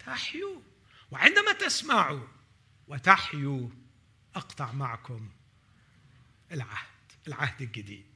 [0.07, 0.61] تحيوا.
[1.11, 2.27] وعندما تسمعوا
[2.89, 3.69] وتحيوا
[4.35, 5.31] أقطع معكم
[6.53, 6.87] العهد
[7.29, 8.07] العهد الجديد.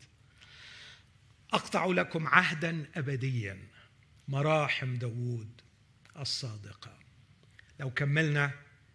[1.52, 3.68] أقطع لكم عهدا أبديا
[4.28, 5.60] مراحم داوود
[6.18, 6.98] الصادقة.
[7.80, 8.50] لو كملنا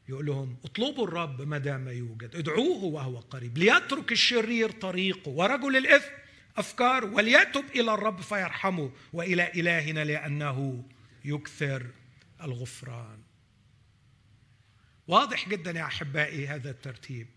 [0.10, 5.30] يقول لهم اطلبوا الرب ما دام يوجد ادعوه وهو قريب ليترك الشرير طريقه.
[5.30, 6.12] ورجل الإثم
[6.58, 10.84] أفكار وليتب إلى الرب فيرحمه وإلى إلهنا لأنه
[11.26, 11.86] يكثر
[12.42, 13.20] الغفران.
[15.08, 17.28] واضح جدا يا أحبائي هذا الترتيب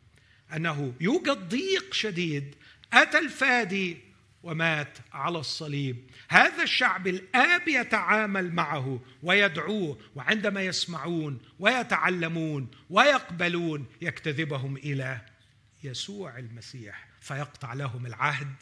[0.56, 2.54] أنه يوجد ضيق شديد
[2.92, 3.98] أتى الفادي
[4.42, 6.10] ومات على الصليب.
[6.28, 15.20] هذا الشعب الآب يتعامل معه ويدعوه وعندما يسمعون ويتعلمون ويقبلون يكتذبهم إلى
[15.84, 18.54] يسوع المسيح فيقطع لهم العهد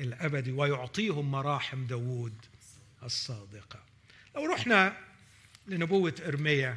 [0.00, 2.34] الابدي ويعطيهم مراحم داوود
[3.02, 3.80] الصادقة.
[4.36, 4.96] لو رحنا
[5.66, 6.76] لنبوة ارميا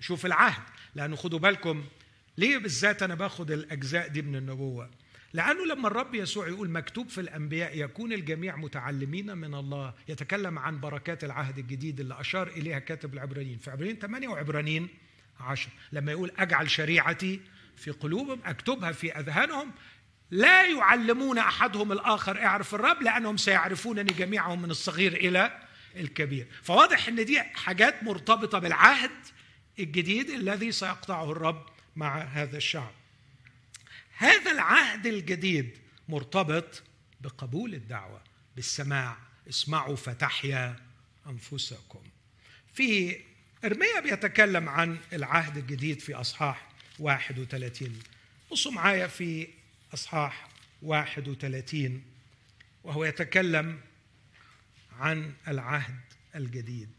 [0.00, 0.62] شوف العهد
[0.94, 1.84] لأنه خدوا بالكم
[2.38, 4.90] ليه بالذات أنا باخد الأجزاء دي من النبوة؟
[5.32, 10.80] لأنه لما الرب يسوع يقول مكتوب في الأنبياء يكون الجميع متعلمين من الله يتكلم عن
[10.80, 13.58] بركات العهد الجديد اللي أشار إليها كاتب العبرانيين.
[13.58, 14.88] في عبرانيين 8 وعبرانيين
[15.40, 17.40] 10 لما يقول أجعل شريعتي
[17.76, 19.72] في قلوبهم أكتبها في أذهانهم
[20.30, 25.60] لا يعلمون أحدهم الآخر اعرف الرب لأنهم سيعرفونني جميعهم من الصغير إلى
[25.96, 26.46] الكبير.
[26.62, 29.10] فواضح أن دي حاجات مرتبطة بالعهد
[29.78, 31.66] الجديد الذي سيقطعه الرب
[31.96, 32.92] مع هذا الشعب.
[34.16, 36.82] هذا العهد الجديد مرتبط
[37.20, 38.20] بقبول الدعوة
[38.56, 39.16] بالسماع.
[39.48, 40.76] اسمعوا فتحيا
[41.26, 42.02] أنفسكم.
[42.74, 43.20] في
[43.64, 46.68] إرميا بيتكلم عن العهد الجديد في أصحاح
[46.98, 48.00] 31
[48.50, 49.48] بصوا معايا في
[49.94, 50.48] أصحاح
[50.82, 52.02] 31
[52.84, 53.80] وهو يتكلم
[54.98, 56.00] عن العهد
[56.34, 56.90] الجديد.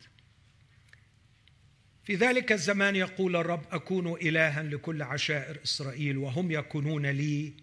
[2.05, 7.53] في ذلك الزمان يقول الرب أكون الها لكل عشائر إسرائيل وهم يكونون لي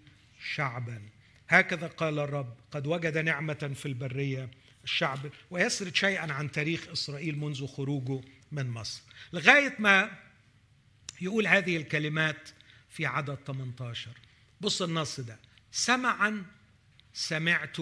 [0.55, 1.03] شعبا.
[1.49, 4.51] هكذا قال الرب قد وجد نعمة في البرية
[4.85, 5.19] الشعب
[5.51, 8.21] ويسرد شيئا عن تاريخ إسرائيل منذ خروجه
[8.53, 9.03] من مصر.
[9.33, 10.11] لغاية ما
[11.21, 12.49] يقول هذه الكلمات
[12.91, 14.11] في عدد 18
[14.61, 15.39] بص النص ده.
[15.73, 16.45] سمعا
[17.13, 17.77] سمعت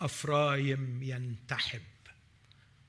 [0.00, 1.80] أفرايم ينتحب.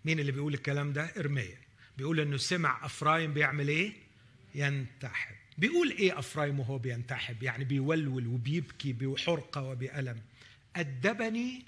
[0.05, 1.57] مين اللي بيقول الكلام ده؟ إرميا.
[1.97, 3.93] بيقول إنه سمع أفرايم بيعمل إيه؟
[4.55, 5.35] ينتحب.
[5.57, 10.21] بيقول إيه أفرايم وهو بينتحب؟ يعني بيولول وبيبكي بحرقة وبألم.
[10.75, 11.65] أدبني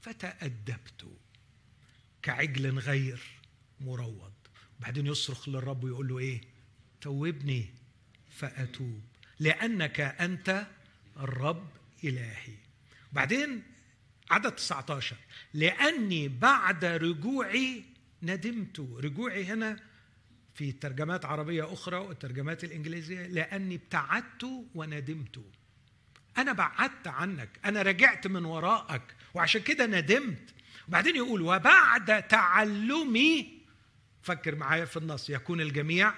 [0.00, 1.06] فتأدبت.
[2.22, 3.22] كعجل غير
[3.80, 4.32] مروض.
[4.78, 6.40] وبعدين يصرخ للرب ويقول له إيه؟
[7.00, 7.74] توبني
[8.30, 9.02] فأتوب.
[9.42, 10.66] لأنك أنت
[11.16, 11.68] الرب
[12.04, 12.54] إلهي.
[13.12, 13.62] بعدين
[14.30, 15.16] عدد 19
[15.54, 17.84] لأني بعد رجوعي
[18.22, 18.80] ندمت.
[18.80, 19.80] رجوعي هنا
[20.54, 23.26] في ترجمات عربية أخرى والترجمات الإنجليزية.
[23.26, 25.44] لأني ابتعدت وندمت.
[26.38, 27.58] أنا بعدت عنك.
[27.64, 29.02] أنا رجعت من وراءك.
[29.34, 30.54] وعشان كده ندمت.
[30.88, 33.58] وبعدين يقول وبعد تعلمي
[34.22, 36.14] فكر معايا في النص يكون الجميع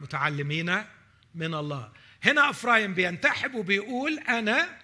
[0.00, 0.82] متعلمين
[1.34, 1.92] من الله.
[2.22, 4.78] هنا إفرايم بينتحب وبيقول أنا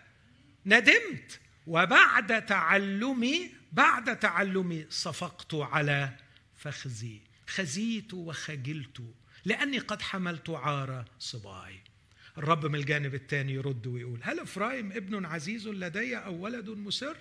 [0.67, 6.17] ندمت وبعد تعلمي بعد تعلمي صفقت على
[6.57, 7.21] فخذي.
[7.47, 9.03] خزيت وخجلت
[9.45, 11.81] لأني قد حملت عار صباي.
[12.39, 17.17] الرب من الجانب الثاني يرد ويقول هل إفرايم ابن عزيز لدي أو ولد مسر؟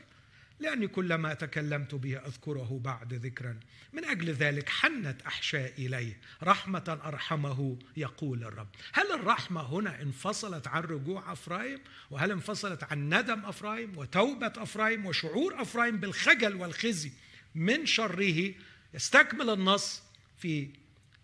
[0.62, 3.60] لأني كلما تكلمت به أذكره بعد ذكرا.
[3.94, 8.68] من أجل ذلك حنت أحشائي إليه رحمة أرحمه يقول الرب.
[8.94, 11.80] هل الرحمة هنا انفصلت عن رجوع أفرايم؟
[12.12, 17.12] وهل انفصلت عن ندم أفرايم؟ وتوبة أفرايم؟ وشعور أفرايم بالخجل والخزي
[17.56, 18.54] من شره؟
[18.94, 20.02] يستكمل النص
[20.38, 20.70] في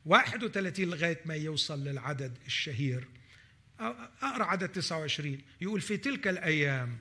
[0.05, 3.07] 31 لغاية ما يوصل للعدد الشهير.
[3.79, 6.97] أقرأ عدد 29 يقول في تلك الأيام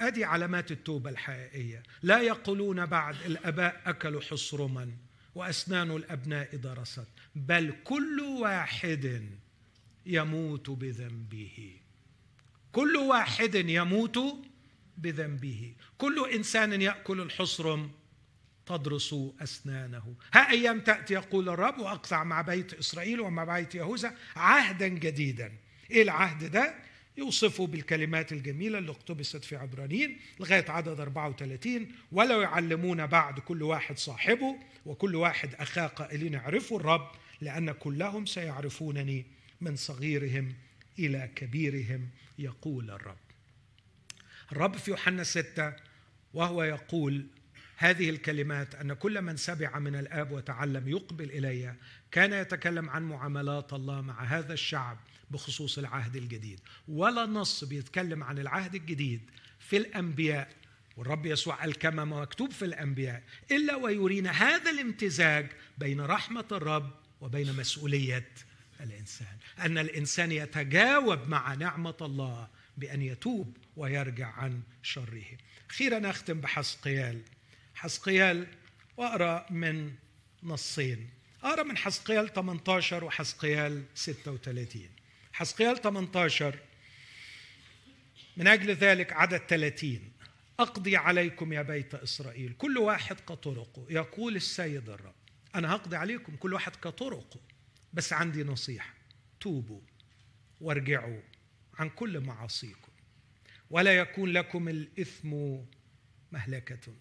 [0.00, 1.82] أدي علامات التوبة الحقيقية.
[2.02, 4.90] لا يقولون بعد الأباء اكلوا حصرما
[5.34, 9.30] وأسنان الأبناء درست بل كل واحد
[10.06, 11.76] يموت بذنبه.
[12.72, 14.18] كل واحد يموت
[14.98, 15.74] بذنبه.
[15.98, 17.90] كل إنسان يأكل الحصرم
[18.66, 20.14] تدرس أسنانه.
[20.34, 25.52] ها أيام تأتي يقول الرب وأقطع مع بيت إسرائيل ومع بيت يهوذا عهدا جديدا.
[25.90, 26.74] إيه العهد ده؟
[27.16, 33.98] يوصفه بالكلمات الجميلة اللي اقتبست في عبرانيين لغاية عدد 34 ولو يعلمون بعد كل واحد
[33.98, 34.56] صاحبه
[34.86, 37.10] وكل واحد أخاه قائلين اعرفوا الرب
[37.40, 39.26] لأن كلهم سيعرفونني
[39.60, 40.54] من صغيرهم
[40.98, 42.08] إلى كبيرهم
[42.38, 43.16] يقول الرب.
[44.52, 45.72] الرب في يوحنا ستة
[46.34, 47.26] وهو يقول
[47.76, 51.74] هذه الكلمات أن كل من سمع من الآب وتعلم يقبل إلي
[52.10, 54.98] كان يتكلم عن معاملات الله مع هذا الشعب
[55.30, 56.60] بخصوص العهد الجديد.
[56.88, 59.20] ولا نص بيتكلم عن العهد الجديد
[59.58, 60.48] في الأنبياء.
[60.96, 65.46] والرب يسوع قال كما مكتوب في الأنبياء إلا ويرينا هذا الامتزاج
[65.78, 68.28] بين رحمة الرب وبين مسؤولية
[68.80, 69.36] الإنسان.
[69.58, 75.24] أن الإنسان يتجاوب مع نعمة الله بأن يتوب ويرجع عن شره.
[75.70, 77.22] أخيرا أختم بحسقيال.
[77.74, 78.46] حسقيال
[78.96, 79.92] واقرا من
[80.42, 81.10] نصين.
[81.42, 84.88] أقرأ من حسقيال 18 وحسقيال 36
[85.36, 86.58] حسقيال 18
[88.36, 90.12] من أجل ذلك عدد 30
[90.60, 92.54] أقضي عليكم يا بيت إسرائيل.
[92.58, 93.86] كل واحد كطرقه.
[93.90, 95.14] يقول السيد الرب
[95.54, 97.40] أنا هقضي عليكم كل واحد كطرقه.
[97.92, 98.94] بس عندي نصيحة.
[99.40, 99.80] توبوا
[100.60, 101.20] وارجعوا
[101.74, 102.92] عن كل معاصيكم.
[103.70, 105.56] ولا يكون لكم الإثم
[106.32, 106.94] مهلكة.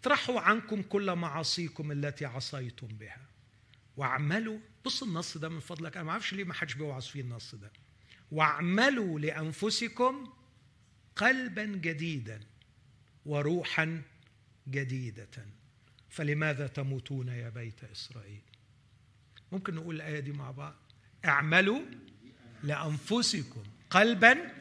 [0.00, 3.26] اطرحوا عنكم كل معاصيكم التي عصيتم بها.
[3.96, 5.96] واعملوا بص النص ده من فضلك.
[5.96, 7.72] أنا ما أعرفش ليه ما حدش بيوعظ فيه النص ده.
[8.32, 10.32] واعملوا لأنفسكم
[11.16, 12.40] قلبا جديدا
[13.26, 14.02] وروحا
[14.68, 15.28] جديدة.
[16.10, 18.40] فلماذا تموتون يا بيت إسرائيل؟
[19.52, 20.74] ممكن نقول الآية دي مع بعض.
[21.24, 21.80] اعملوا
[22.62, 24.52] لأنفسكم قلبا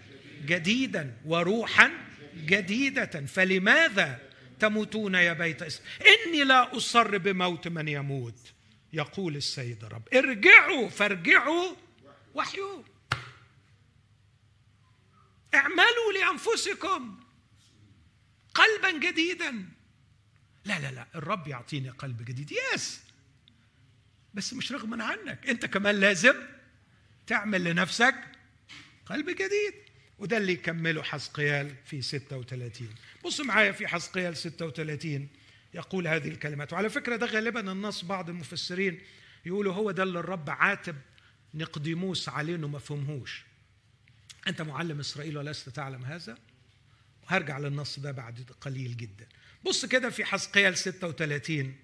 [0.46, 1.92] جديدا وروحا
[2.36, 3.26] جديدة.
[3.26, 5.98] فلماذا تموتون يا بيت إسرائيل؟
[6.28, 8.54] إني لا أصر بموت من يموت.
[8.94, 11.76] يقول السيد الرب ارجعوا فارجعوا
[12.34, 12.84] وحيوا.
[15.54, 17.20] اعملوا لأنفسكم
[18.54, 19.66] قلبا جديدا.
[20.66, 22.54] لا لا لا الرب يعطيني قلب جديد.
[22.74, 23.00] يس
[24.34, 25.50] بس مش رغما عنك.
[25.50, 26.36] انت كمان لازم
[27.28, 28.16] تعمل لنفسك
[29.06, 29.74] قلب جديد.
[30.20, 35.30] وده اللي يكمله حسقيال في 36 بص معايا في حسقيال 36
[35.74, 36.74] يقول هذه الكلمات.
[36.74, 39.02] وعلى فكرة ده غالبا النص بعض المفسرين
[39.46, 40.96] يقولوا هو ده اللي الرب عاتب
[41.54, 43.46] نقديموس عليه إنه ما فهمهوش.
[44.48, 46.38] أنت معلم إسرائيل ولست تعلم هذا؟
[47.28, 49.28] هرجع للنص ده بعد قليل جدا.
[49.66, 51.76] بص كده في حسقيال 36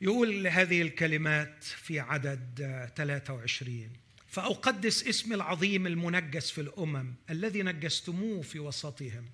[0.00, 3.90] يقول هذه الكلمات في عدد 23
[4.28, 9.24] فأقدس اسم العظيم المنجس في الأمم الذي نجستموه في وسطهم.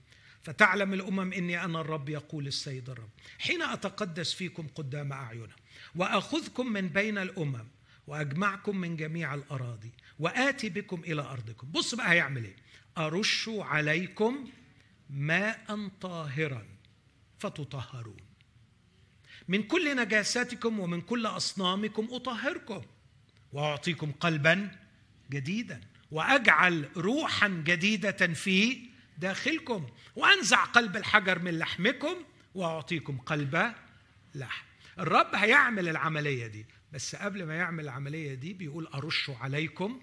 [0.43, 3.11] فتعلم الأمم إني أنا الرب يقول السيد الرب.
[3.39, 5.49] حين أتقدس فيكم قدام اعينهم
[5.95, 7.67] وأخذكم من بين الأمم
[8.07, 11.71] وأجمعكم من جميع الأراضي وآتي بكم إلى أرضكم.
[11.71, 12.57] بص بقى هيعمل إيه؟
[12.99, 14.49] أرش عليكم
[15.11, 16.67] ماء طاهرا
[17.39, 18.17] فتطهرون.
[19.49, 22.83] من كل نجاساتكم ومن كل أصنامكم أطهركم
[23.53, 24.71] وأعطيكم قلبا
[25.31, 25.81] جديدا
[26.11, 28.89] وأجعل روحا جديدة في
[29.19, 32.17] داخلكم وأنزع قلب الحجر من لحمكم
[32.55, 33.75] وأعطيكم قلب
[34.35, 34.65] لحم.
[34.99, 40.01] الرب هيعمل العملية دي بس قبل ما يعمل العملية دي بيقول أرش عليكم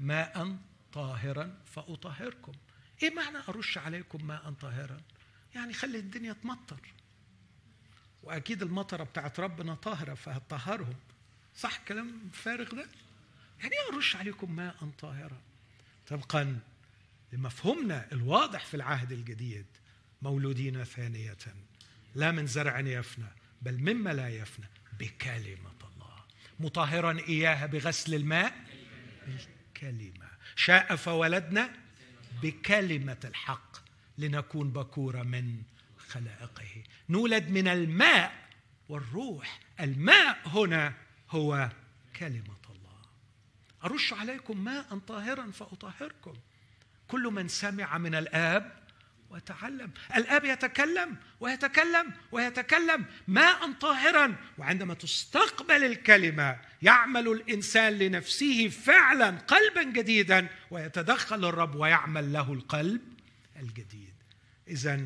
[0.00, 0.56] ماء
[0.92, 2.52] طاهرا فأطهركم.
[3.02, 5.00] إيه معنى أرش عليكم ماء طاهرا؟
[5.54, 6.80] يعني خلي الدنيا تمطر.
[8.22, 10.94] وأكيد المطرة بتاعت ربنا طاهرة فهتطهرهم.
[11.56, 12.86] صح كلام فارغ ده؟
[13.60, 15.40] يعني إيه أرش عليكم ماء طاهرا؟
[16.06, 16.58] طبقا
[17.34, 19.66] لمفهومنا الواضح في العهد الجديد
[20.22, 21.36] مولودين ثانية
[22.14, 23.28] لا من زرع يفنى
[23.62, 24.66] بل مما لا يفنى
[24.98, 26.24] بكلمة الله.
[26.60, 28.54] مطهرا اياها بغسل الماء؟
[29.26, 30.28] بالكلمة.
[30.56, 31.70] شاء فولدنا؟
[32.42, 33.76] بكلمة الحق
[34.18, 35.62] لنكون بكورة من
[36.08, 36.82] خلائقه.
[37.08, 38.48] نولد من الماء
[38.88, 39.60] والروح.
[39.80, 40.94] الماء هنا
[41.30, 41.70] هو
[42.16, 43.02] كلمة الله.
[43.84, 46.34] أرش عليكم ماء طاهرا فأطهركم.
[47.08, 48.72] كل من سمع من الآب
[49.30, 49.90] وتعلم.
[50.16, 54.36] الآب يتكلم ويتكلم ويتكلم ماء طاهرا.
[54.58, 63.00] وعندما تستقبل الكلمة يعمل الإنسان لنفسه فعلا قلبا جديدا ويتدخل الرب ويعمل له القلب
[63.56, 64.14] الجديد.
[64.68, 65.04] اذا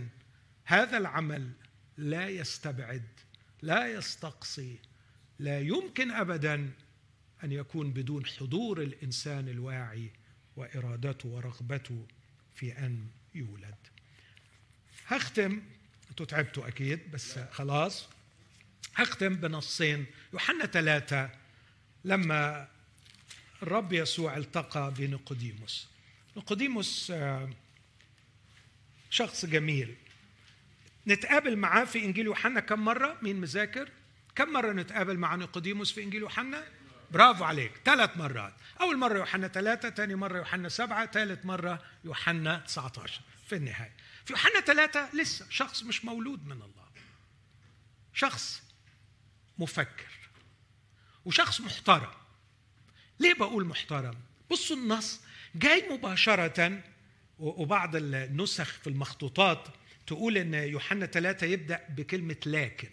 [0.65, 1.51] هذا العمل
[1.97, 3.09] لا يستبعد
[3.63, 4.79] لا يستقصي
[5.39, 6.71] لا يمكن ابدا
[7.45, 10.11] أن يكون بدون حضور الإنسان الواعي
[10.59, 12.07] وإرادته ورغبته
[12.55, 13.75] في أن يولد.
[15.07, 15.63] هختم
[16.11, 18.09] أنتوا تعبتوا أكيد بس خلاص.
[18.95, 21.31] هختم بنصين يوحنا ثلاثة
[22.05, 22.69] لما
[23.63, 25.89] الرب يسوع التقى بنقوديموس.
[26.37, 27.51] نقوديموس آه،
[29.11, 29.95] شخص جميل.
[31.07, 33.91] نتقابل معاه في إنجيل يوحنا كم مرة؟ مين مذاكر؟
[34.35, 36.65] كم مرة نتقابل مع نقوديموس في إنجيل يوحنا؟
[37.11, 37.73] برافو عليك.
[37.85, 38.55] ثلاث مرات.
[38.81, 43.93] أول مرة يوحنا ثلاثة ثاني مرة يوحنا سبعة ثالث مرة يوحنا 19 في النهاية.
[44.25, 45.47] في يوحنا ثلاثة لسه.
[45.51, 46.89] شخص مش مولود من الله.
[48.15, 48.63] شخص
[49.59, 50.13] مفكر.
[51.25, 52.13] وشخص محترم.
[53.21, 54.15] ليه بقول محترم؟
[54.51, 55.21] بصوا النص.
[55.55, 56.83] جاي مباشرة
[57.39, 59.69] وبعض النسخ في المخطوطات
[60.07, 62.91] تقول إن يوحنا ثلاثة يبدأ بكلمة لكن.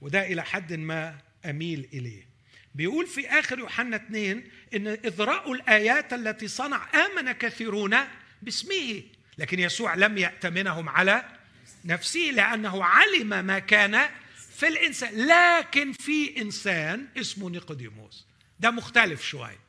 [0.00, 2.33] وده إلى حد ما أميل إليه.
[2.74, 7.96] بيقول في آخر يوحنا اثنين إن إذ رأوا الآيات التي صنع آمن كثيرون
[8.42, 9.02] باسمه.
[9.38, 11.38] لكن يسوع لم يأتمنهم على
[11.84, 14.08] نفسه لأنه علم ما كان
[14.56, 15.26] في الإنسان.
[15.26, 18.26] لكن في إنسان اسمه نيقوديموس.
[18.60, 19.64] ده مختلف شوية.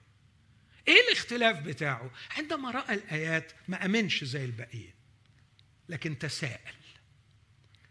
[0.87, 4.93] إيه الاختلاف بتاعه؟ عندما رأى الآيات ما أمنش زي الباقيين
[5.89, 6.73] لكن تساءل.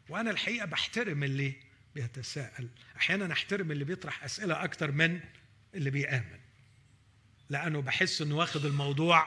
[0.09, 1.55] وأنا الحقيقة بحترم اللي
[1.95, 2.69] بيتساءل.
[2.97, 5.21] أحيانا أحترم اللي بيطرح أسئلة أكتر من
[5.75, 6.39] اللي بيآمن
[7.51, 9.27] لأنه بحس أنه واخد الموضوع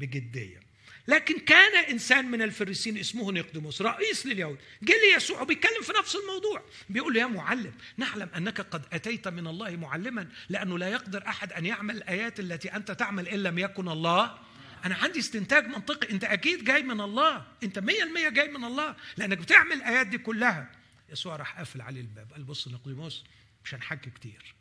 [0.00, 0.60] بجدية.
[1.08, 4.58] لكن كان إنسان من الفريسين اسمه نيقدموس رئيس لليهود.
[4.82, 6.64] جه لي يسوع وبيتكلم في نفس الموضوع.
[6.88, 11.52] بيقول له يا معلم نعلم أنك قد أتيت من الله معلما لأنه لا يقدر أحد
[11.52, 14.38] أن يعمل الآيات التي أنت تعمل إن لم يكن الله.
[14.84, 17.46] أنا عندي استنتاج منطقي أنت أكيد جاي من الله.
[17.62, 20.79] أنت مية المية جاي من الله لأنك بتعمل الآيات دي كلها.
[21.10, 23.24] يسوع راح قافل عليه الباب قال بص نيقدموس
[23.64, 24.54] مش هنحكي كتير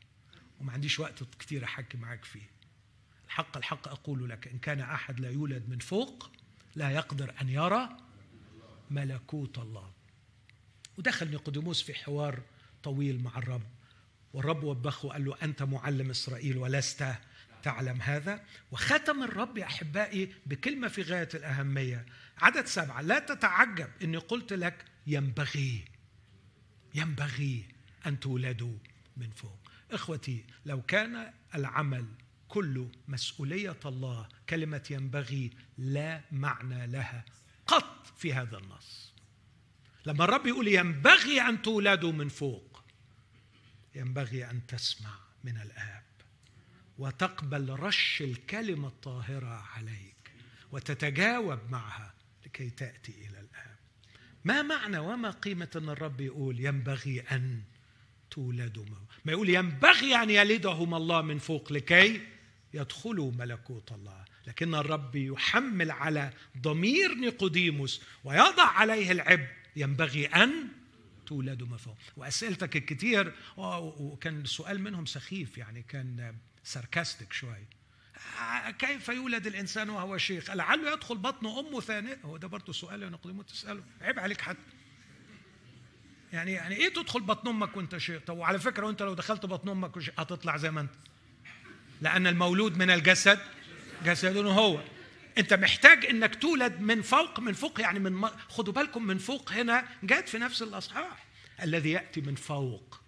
[0.60, 2.50] وما عنديش وقت كتير أحكي معاك فيه.
[3.26, 6.32] الحق الحق أقول لك إن كان أحد لا يولد من فوق
[6.76, 7.90] لا يقدر أن يرى
[8.92, 9.92] ملكوت الله.
[10.98, 12.42] ودخل نيقوديموس في حوار
[12.84, 13.68] طويل مع الرب
[14.34, 17.14] والرب وبخه وقال له أنت معلم إسرائيل ولست
[17.64, 18.46] تعلم هذا.
[18.72, 22.06] وختم الرب يا أحبائي بكلمة في غاية الأهمية
[22.38, 25.86] عدد سبعة لا تتعجب إني قلت لك ينبغي
[26.96, 27.66] ينبغي
[28.06, 28.78] أن تولدوا
[29.18, 29.72] من فوق.
[29.92, 32.06] إخوتي لو كان العمل
[32.48, 37.26] كله مسؤولية الله كلمة ينبغي لا معنى لها
[37.68, 39.14] قط في هذا النص.
[40.06, 42.84] لما الرب يقول ينبغي أن تولدوا من فوق
[43.96, 46.04] ينبغي أن تسمع من الآب
[46.98, 50.32] وتقبل رش الكلمة الطاهرة عليك
[50.72, 52.14] وتتجاوب معها
[52.46, 53.69] لكي تأتي إلى الآب.
[54.44, 57.62] ما معنى وما قيمة أن الرب يقول ينبغي أن
[58.32, 58.86] تولدوا
[59.26, 62.22] ما يقول ينبغي أن يلدهم الله من فوق لكي
[62.74, 64.26] يدخلوا ملكوت الله.
[64.48, 69.48] لكن الرب يحمل على ضمير نيقوديموس ويضع عليه العبء.
[69.76, 70.68] ينبغي أن
[71.26, 77.66] تولدوا مفهوم وأسئلتك الكثير وكان سؤال منهم سخيف يعني كان ساركاستيك شوي.
[78.80, 82.20] كيف يولد الإنسان وهو شيخ؟ لعله يدخل بطن أمه ثانية.
[82.26, 83.84] هو ده برضه سؤال يا تسأله.
[84.02, 84.60] عيب عليك حتى
[86.34, 89.70] يعني يعني إيه تدخل بطن أمك وأنت شيخ؟ طب وعلى فكرة وأنت لو دخلت بطن
[89.70, 90.94] أمك هتطلع زي ما أنت.
[92.02, 93.40] لأن المولود من الجسد
[94.06, 94.82] جسد هو.
[95.38, 99.88] أنت محتاج أنك تولد من فوق من فوق يعني من خدوا بالكم من فوق هنا
[100.04, 101.26] جات في نفس الأصحاح.
[101.64, 102.99] الذي يأتي من فوق.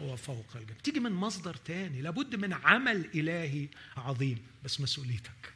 [0.00, 4.38] هو فوق الجميع تيجي من مصدر تاني لابد من عمل إلهي عظيم.
[4.64, 5.52] بس مسؤوليتك.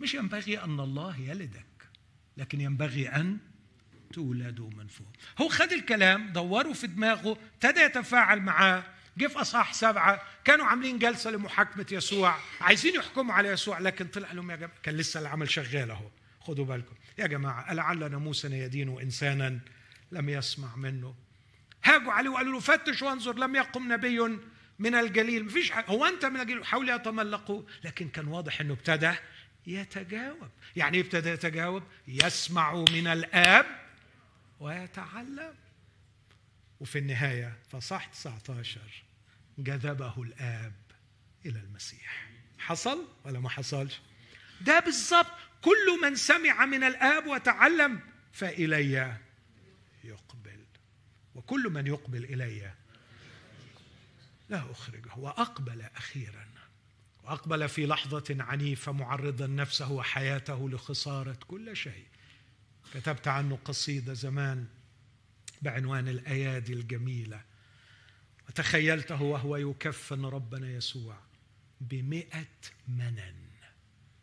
[0.00, 1.64] مش ينبغي أن الله يلدك
[2.36, 3.38] لكن ينبغي أن
[4.12, 5.06] تولدوا من فوق.
[5.38, 8.84] هو خد الكلام دوره في دماغه ابتدى يتفاعل معاه.
[9.18, 12.36] جه في أصحاح سبعة كانوا عاملين جلسة لمحاكمة يسوع.
[12.60, 16.10] عايزين يحكموا على يسوع لكن طلع لهم يا جماعة كان لسه العمل شغال أهو.
[16.40, 16.94] خدوا بالكم.
[17.18, 19.60] يا جماعة ألعل ناموسنا يدين إنسانا
[20.12, 21.14] لم يسمع منه.
[21.84, 24.20] هاجوا عليه وقالوا له فتش وانظر لم يقم نبي
[24.78, 25.44] من الجليل.
[25.44, 25.72] مفيش.
[25.72, 29.12] هو أنت من الجليل؟ حاولوا يتملقوا لكن كان واضح إنه ابتدى
[29.66, 30.50] يتجاوب.
[30.76, 33.66] يعني إيه ابتدى يتجاوب؟ يسمع من الآب
[34.60, 35.54] ويتعلم.
[36.80, 38.80] وفي النهاية فصح 19
[39.58, 40.72] جذبه الآب
[41.46, 42.28] إلى المسيح.
[42.58, 44.00] حصل ولا ما حصلش؟
[44.60, 45.32] ده بالظبط
[45.62, 48.00] كل من سمع من الآب وتعلم
[48.32, 49.16] فإلي
[50.04, 50.39] يقبل.
[51.40, 52.72] وكل من يقبل إلي
[54.48, 56.46] لا أخرجه وأقبل أخيرا.
[57.24, 62.06] وأقبل في لحظة عنيفة معرضا نفسه وحياته لخسارة كل شيء.
[62.94, 64.66] كتبت عنه قصيدة زمان
[65.62, 67.42] بعنوان الأيادي الجميلة.
[68.48, 71.18] وتخيلته وهو يكفن ربنا يسوع
[71.80, 72.46] بمئة
[72.88, 73.34] منن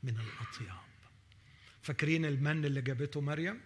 [0.04, 0.88] من الأطياب.
[1.82, 3.62] فاكرين المن اللي جابته مريم؟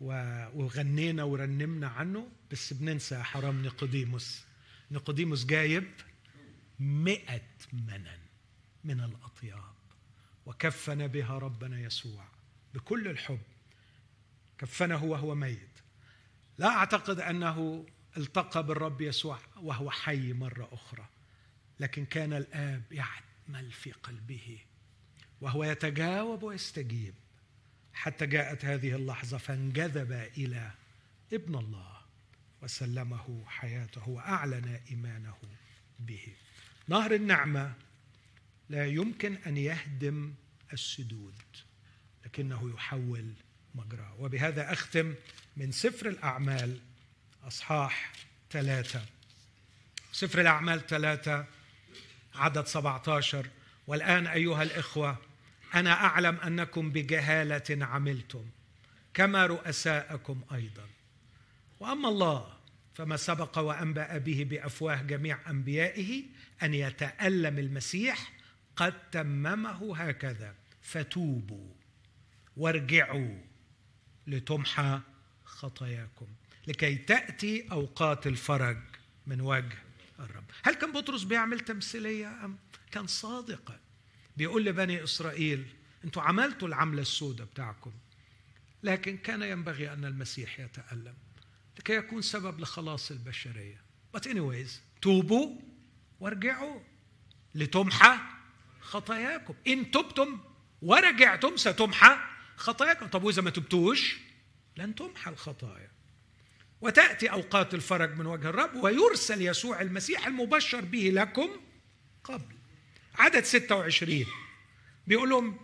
[0.00, 4.44] وغنينا ورنمنا عنه بس بننسى حرام نيقوديموس.
[4.90, 5.90] نيقوديموس جايب
[6.80, 8.18] مئة منن
[8.84, 9.74] من الأطياب.
[10.46, 12.24] وكفن بها ربنا يسوع
[12.74, 13.40] بكل الحب.
[14.58, 15.78] كفنه وهو ميت.
[16.58, 17.86] لا أعتقد أنه
[18.16, 21.06] التقى بالرب يسوع وهو حي مرة أخرى
[21.80, 24.58] لكن كان الآب يعمل في قلبه
[25.40, 27.14] وهو يتجاوب ويستجيب.
[27.94, 30.70] حتى جاءت هذه اللحظة فانجذب إلى
[31.32, 32.00] ابن الله
[32.62, 35.36] وسلمه حياته وأعلن إيمانه
[35.98, 36.26] به.
[36.88, 37.72] نهر النعمة
[38.68, 40.34] لا يمكن أن يهدم
[40.72, 41.34] السدود
[42.24, 43.32] لكنه يحول
[43.74, 44.14] مجراه.
[44.18, 45.14] وبهذا أختم
[45.56, 46.80] من سفر الأعمال
[47.42, 48.12] أصحاح
[48.50, 49.02] ثلاثة.
[50.12, 51.46] سفر الأعمال ثلاثة
[52.34, 53.46] عدد 17
[53.86, 55.29] والآن أيها الإخوة
[55.74, 58.44] أنا أعلم أنكم بجهالة عملتم
[59.14, 60.88] كما رؤساءكم أيضا.
[61.80, 62.60] وأما الله
[62.94, 66.24] فما سبق وأنبأ به بأفواه جميع أنبيائه
[66.62, 68.32] أن يتألم المسيح
[68.76, 71.74] قد تممه هكذا فتوبوا
[72.56, 73.38] وارجعوا
[74.26, 75.00] لتمحى
[75.44, 76.26] خطاياكم
[76.66, 78.78] لكي تأتي أوقات الفرج
[79.26, 79.78] من وجه
[80.20, 80.44] الرب.
[80.62, 82.58] هل كان بطرس بيعمل تمثيلية أم
[82.90, 83.78] كان صادقا؟
[84.36, 85.66] بيقول لبني إسرائيل
[86.04, 87.92] أنتوا عملتوا العملة السوداء بتاعكم
[88.82, 91.14] لكن كان ينبغي أن المسيح يتألم
[91.78, 93.82] لكي يكون سبب لخلاص البشرية.
[94.16, 94.70] But anyways
[95.02, 95.60] توبوا
[96.20, 96.80] وارجعوا
[97.54, 98.18] لتمحى
[98.80, 99.54] خطاياكم.
[99.66, 100.40] إن تبتم
[100.82, 102.16] ورجعتم ستمحى
[102.56, 103.06] خطاياكم.
[103.06, 104.16] طب وإذا ما تبتوش
[104.76, 105.90] لن تمحى الخطايا.
[106.80, 111.48] وتأتي أوقات الفرج من وجه الرب ويرسل يسوع المسيح المبشر به لكم
[112.24, 112.59] قبل.
[113.18, 114.26] عدد 26
[115.06, 115.56] بيقول لهم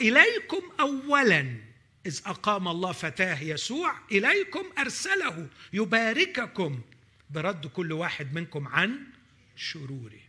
[0.00, 1.56] إليكم أولا
[2.06, 6.80] إذ أقام الله فتاة يسوع إليكم أرسله يبارككم
[7.30, 9.06] برد كل واحد منكم عن
[9.56, 10.20] شروره.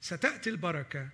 [0.00, 1.08] ستأتي البركة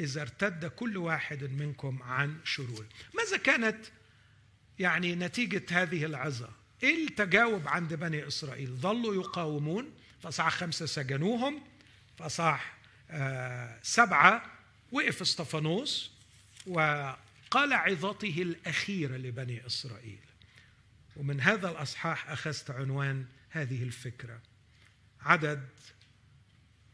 [0.00, 2.86] إذا ارتد كل واحد منكم عن شروره.
[3.14, 3.78] ماذا كانت
[4.78, 6.48] يعني نتيجة هذه العظة؟
[6.82, 9.92] إيه التجاوب عند بني إسرائيل؟ ظلوا يقاومون
[10.22, 11.62] فصاح خمسة سجنوهم
[12.18, 12.79] فصاح
[13.82, 14.42] سبعة
[14.92, 16.10] وقف استفانوس
[16.66, 20.20] وقال عظته الأخيرة لبني إسرائيل.
[21.16, 24.40] ومن هذا الأصحاح أخذت عنوان هذه الفكرة.
[25.20, 25.68] عدد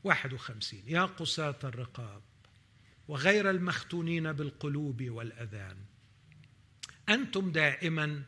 [0.05, 2.23] 51 يا قساة الرقاب
[3.09, 5.77] وغير المختونين بالقلوب والأذان
[7.09, 8.23] أنتم دائما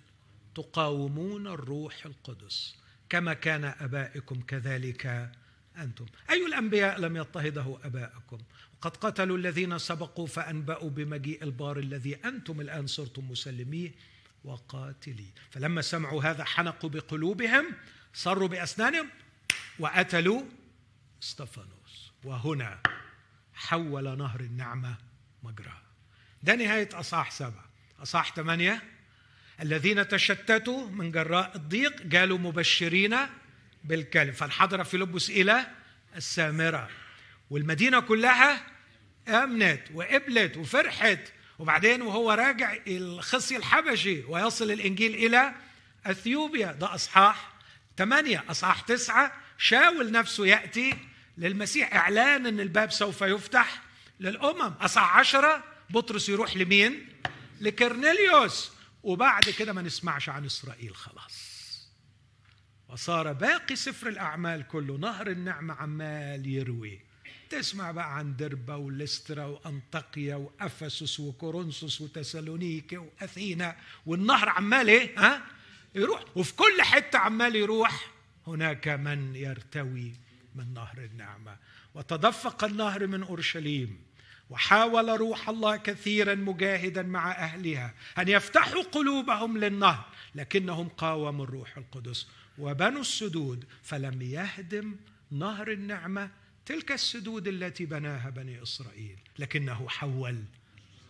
[0.55, 2.77] تقاومون الروح القدس
[3.09, 5.33] كما كان أبائكم كذلك
[5.79, 6.07] أنتم.
[6.31, 8.39] أي الأنبياء لم يضطهده أباءكم؟
[8.81, 13.91] قد قتلوا الذين سبقوا فأنبأوا بمجيء البار الذي أنتم الآن صرتم مسلميه
[14.45, 17.67] وقاتليه فلما سمعوا هذا حنقوا بقلوبهم
[18.15, 19.09] صروا بأسنانهم
[19.79, 20.43] وقتلوا
[21.23, 22.79] استفانوس وهنا
[23.55, 24.95] حول نهر النعمة
[25.43, 25.83] مجراه
[26.43, 27.65] ده نهاية أصحاح سبعة.
[28.03, 28.83] أصحاح ثمانية
[29.61, 33.17] الذين تشتتوا من جراء الضيق جالوا مبشرين
[33.85, 34.33] بالكلم.
[34.33, 35.67] فانحدر فيلبس إلى
[36.17, 36.89] السامرة.
[37.51, 38.67] والمدينة كلها
[39.29, 41.21] آمنت وقبلت وفرحت.
[41.59, 45.55] وبعدين وهو راجع الخصي الحبشي ويصل الإنجيل إلى
[46.07, 46.73] أثيوبيا.
[46.73, 47.53] ده أصحاح
[47.99, 49.33] ثمانية أصحاح تسعة.
[49.59, 50.95] شاول نفسه يأتي
[51.39, 51.95] للمسيح.
[51.95, 53.83] إعلان إن الباب سوف يفتح
[54.21, 54.75] للأمم.
[54.81, 55.65] أصحاح عشرة.
[55.91, 57.09] بطرس يروح لمين؟
[57.61, 58.73] لكرنيليوس
[59.03, 61.48] وبعد كده ما نسمعش عن إسرائيل خلاص.
[62.89, 67.01] وصار باقي سفر الأعمال كله نهر النعمة عمال يروي
[67.51, 75.43] تسمع بقى عن دربة ولسترا وأنطاكيا وأفسس وكورنثوس وتسالونيكي وأثينا والنهر عمال إيه؟ ها؟
[75.95, 78.11] يروح وفي كل حتة عمال يروح
[78.47, 80.13] هناك من يرتوي
[80.55, 81.57] من نهر النعمة
[81.95, 84.01] وتدفق النهر من أورشليم
[84.51, 90.05] وحاول روح الله كثيرا مجاهدا مع أهلها أن يفتحوا قلوبهم للنهر
[90.35, 92.27] لكنهم قاوموا الروح القدس
[92.59, 94.97] وبنوا السدود فلم يهدم
[95.31, 96.31] نهر النعمة
[96.67, 100.45] تلك السدود التي بناها بني إسرائيل لكنه حول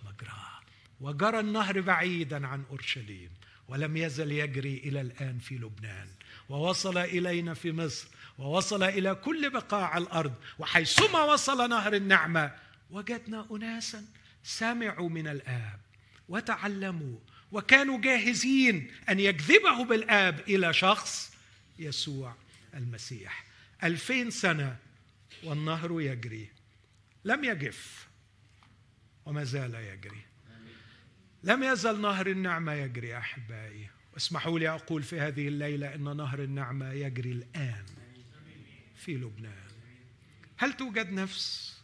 [0.07, 0.61] مجراه
[1.01, 3.31] وجرى النهر بعيدا عن أورشليم
[3.69, 6.09] ولم يزل يجري إلى الآن في لبنان
[6.49, 8.09] ووصل إلينا في مصر
[8.39, 12.53] ووصل إلى كل بقاع الأرض وحيثما وصل نهر النعمة
[12.91, 14.05] وجدنا أناسا
[14.45, 15.81] سمعوا من الآب
[16.29, 17.19] وتعلموا
[17.53, 21.33] وكانوا جاهزين أن يجذبه بالآب إلى شخص
[21.79, 22.35] يسوع
[22.75, 23.45] المسيح.
[23.85, 24.77] ألفين سنة
[25.45, 26.49] والنهر يجري.
[27.25, 28.09] لم يجف
[29.27, 30.23] وما زال يجري.
[31.45, 33.89] لم يزل نهر النعمة يجري أحبائي.
[34.17, 37.85] اسمحوا لي أقول في هذه الليلة أن نهر النعمة يجري الآن
[38.97, 39.69] في لبنان.
[40.57, 41.79] هل توجد نفس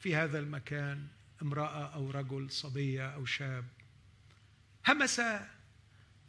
[0.00, 1.06] في هذا المكان
[1.42, 3.64] امرأة أو رجل صبية أو شاب؟
[4.88, 5.20] همس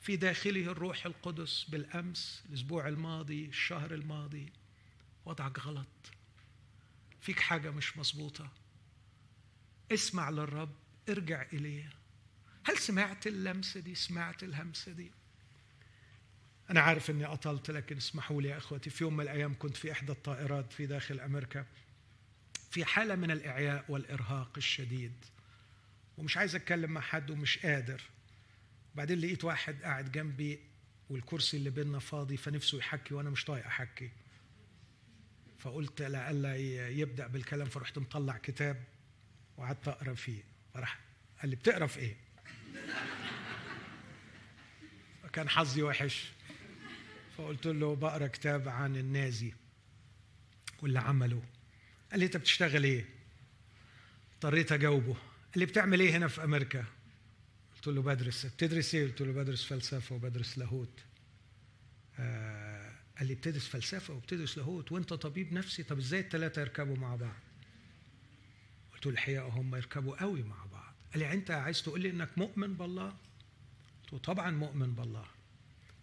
[0.02, 4.52] في داخله الروح القدس بالأمس الأسبوع الماضي الشهر الماضي.
[5.26, 5.88] وضعك غلط.
[7.22, 8.52] فيك حاجة مش مظبوطة.
[9.92, 10.76] اسمع للرب
[11.10, 11.90] ارجع إليه.
[12.64, 15.12] هل سمعت اللمسة دي؟ سمعت الهمسة دي.
[16.70, 19.92] أنا عارف إني أطلت لكن اسمحوا لي يا إخوتي في يوم من الأيام كنت في
[19.92, 21.66] إحدى الطائرات في داخل أمريكا
[22.72, 25.26] في حالة من الإعياء والإرهاق الشديد.
[26.18, 28.02] ومش عايز أتكلم مع حد ومش قادر.
[29.00, 30.60] بعدين لقيت واحد قاعد جنبي
[31.10, 34.12] والكرسي اللي بيننا فاضي فنفسه يحكي وأنا مش طايق أحكي
[35.60, 36.56] فقلت لألا
[36.90, 38.84] يبدأ بالكلام فرحت مطلع كتاب
[39.58, 40.44] وقعدت أقرأ فيه
[40.74, 41.00] فراح
[41.42, 42.16] قال لي بتقرأ في إيه؟
[45.24, 46.32] فكان حظي وحش
[47.38, 49.54] فقلت له بقرأ كتاب عن النازي
[50.82, 51.44] واللي عمله
[52.12, 53.06] قال لي أنت بتشتغل إيه؟
[54.34, 55.14] اضطريت أجاوبه
[55.54, 56.86] قال لي بتعمل إيه هنا في أمريكا؟
[57.80, 61.00] قلت له بدرس بتدرس إيه؟ قلت له بدرس فلسفة وبدرس لاهوت
[62.20, 67.16] آه قال لي بتدرس فلسفة وبتدرس لاهوت وأنت طبيب نفسي طب إزاي الثلاثه يركبوا مع
[67.16, 67.36] بعض؟
[68.94, 72.38] قلت له الحقيقة هم يركبوا قوي مع بعض قال لي أنت عايز تقول لي إنك
[72.38, 73.14] مؤمن بالله؟
[74.04, 75.26] قلت له طبعا مؤمن بالله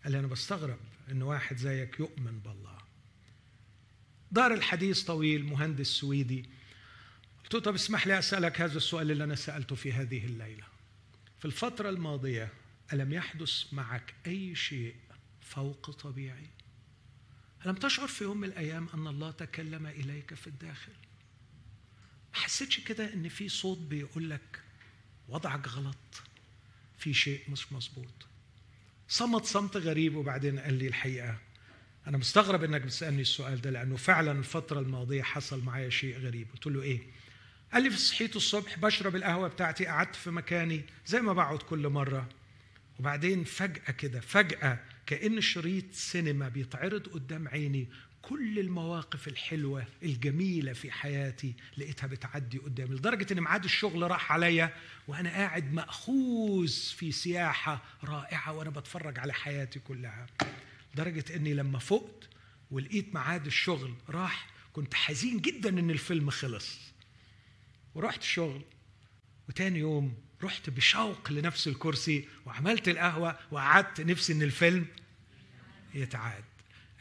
[0.05, 0.79] قال لي أنا بستغرب
[1.11, 2.79] إن واحد زيك يؤمن بالله
[4.33, 6.45] دار الحديث طويل مهندس سويدي
[7.45, 10.76] قلت له طب اسمح لي أسألك هذا السؤال اللي أنا سألته في هذه الليلة
[11.47, 12.53] في الفترة الماضية
[12.93, 14.95] ألم يحدث معك أي شيء
[15.41, 16.47] فوق طبيعي؟
[17.67, 20.93] ألم تشعر في يوم من الأيام أن الله تكلم إليك في الداخل؟
[22.35, 24.61] ما حسيتش كده إن في صوت بيقول لك
[25.29, 26.23] وضعك غلط
[26.99, 28.27] في شيء مش مظبوط
[29.09, 31.39] صمت صمت غريب وبعدين قال لي الحقيقة
[32.07, 36.67] أنا مستغرب إنك بتسألني السؤال ده لأنه فعلا الفترة الماضية حصل معايا شيء غريب قلت
[36.67, 37.01] له إيه؟
[37.73, 42.29] قال لي صحيت الصبح بشرب القهوة بتاعتي قعدت في مكاني زي ما بقعد كل مرة.
[42.99, 47.89] وبعدين فجأة كده فجأة كأن شريط سينما بيتعرض قدام عيني
[48.23, 54.75] كل المواقف الحلوة الجميلة في حياتي لقيتها بتعدي قدامي لدرجة إن ميعاد الشغل راح عليا
[55.09, 60.27] وأنا قاعد مأخوذ في سياحة رائعة وأنا بتفرج على حياتي كلها.
[60.95, 62.29] لدرجة إني لما فقت
[62.71, 66.79] ولقيت ميعاد الشغل راح كنت حزين جدا إن الفيلم خلص.
[67.97, 68.63] ورحت الشغل.
[69.49, 74.87] وتاني يوم رحت بشوق لنفس الكرسي وعملت القهوة وقعدت نفسي إن الفيلم
[75.95, 76.45] يتعاد.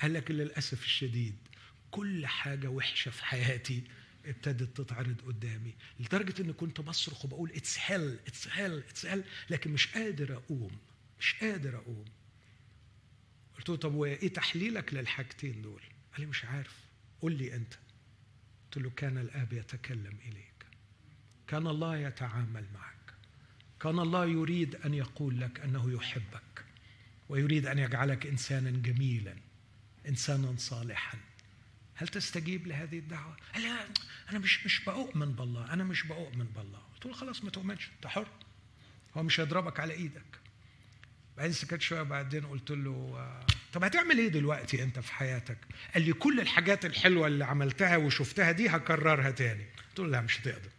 [0.02, 1.36] قال لك للأسف الشديد
[1.92, 3.84] كل حاجة وحشة في حياتي
[4.26, 9.72] ابتدت تتعرض قدامي لدرجة إن كنت بصرخ وبقول it's hell it's hell it's hell لكن
[9.72, 10.78] مش قادر أقوم
[11.20, 12.06] مش قادر أقوم.
[13.58, 15.82] قلت له طب وإيه تحليلك للحاجتين دول؟
[16.12, 16.76] قال لي مش عارف.
[17.22, 17.74] قول لي أنت.
[18.66, 20.55] قلت له كان الآب يتكلم إليك.
[21.48, 23.14] كان الله يتعامل معك.
[23.82, 26.66] كان الله يريد أن يقول لك أنه يحبك
[27.30, 29.36] ويريد أن يجعلك إنسانا جميلا
[30.08, 31.18] انسانا صالحا.
[31.96, 33.86] هل تستجيب لهذه الدعوة؟ لا
[34.30, 36.80] أنا مش مش بؤمن بالله أنا مش بؤمن بالله.
[36.94, 38.28] قلت له خلاص ما تؤمنش أنت حر.
[39.18, 40.40] هو مش هيضربك على إيدك.
[41.38, 45.58] بعدين سكت شوية بعدين قلت له آه، طب هتعمل إيه دلوقتي أنت في حياتك؟
[45.94, 49.66] قال لي كل الحاجات الحلوة اللي عملتها وشفتها دي هكررها تاني.
[49.90, 50.70] قلت له لا مش هتقدر.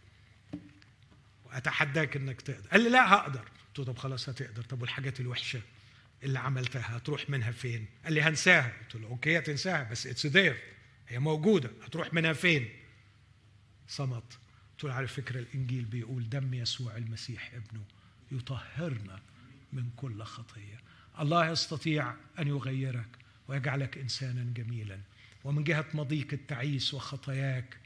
[1.47, 2.69] واتحداك إنك تقدر.
[2.69, 3.41] قال لي لا هقدر.
[3.41, 4.63] قلت له طب خلاص هتقدر.
[4.63, 5.61] طب والحاجات الوحشة
[6.23, 8.73] اللي عملتها هتروح منها فين؟ قال لي هنساها.
[8.83, 10.63] قلت له okay هتنساها بس it's there
[11.09, 11.71] هي موجودة.
[11.85, 12.69] هتروح منها فين؟
[13.89, 14.39] صمت.
[14.73, 17.85] قلت له على فكرة الإنجيل بيقول دم يسوع المسيح ابنه
[18.33, 19.21] يطهرنا
[19.73, 20.81] من كل خطية.
[21.21, 23.09] الله يستطيع أن يغيرك
[23.49, 25.01] ويجعلك إنسانا جميلا.
[25.45, 27.77] ومن جهة مضيق التعيس وخطاياك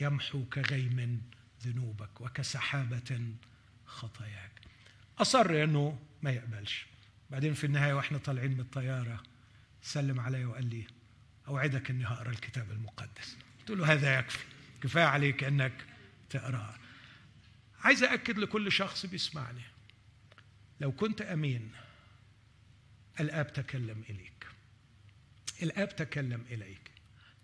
[0.00, 1.22] يمحو كغيم
[1.62, 3.34] ذنوبك وكسحابة
[3.86, 4.52] خطاياك.
[5.18, 6.86] أصر إنه ما يقبلش.
[7.30, 9.22] بعدين في النهاية وإحنا طالعين من الطياره
[9.82, 10.86] سلم علي وقال لي
[11.48, 13.36] أوعدك إني هقرأ الكتاب المقدس.
[13.58, 14.44] قلت له هذا يكفي.
[14.82, 15.84] كفاية عليك إنك
[16.30, 16.74] تقرأه.
[17.80, 19.62] عايز اكد لكل شخص بيسمعني.
[20.80, 21.70] لو كنت أمين
[23.20, 24.46] الآب تكلم إليك.
[25.62, 26.90] الآب تكلم إليك.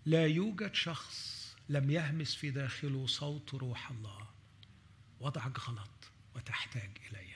[0.05, 4.27] لا يوجد شخص لم يهمس في داخله صوت روح الله.
[5.19, 5.89] وضعك غلط
[6.35, 7.27] وتحتاج الي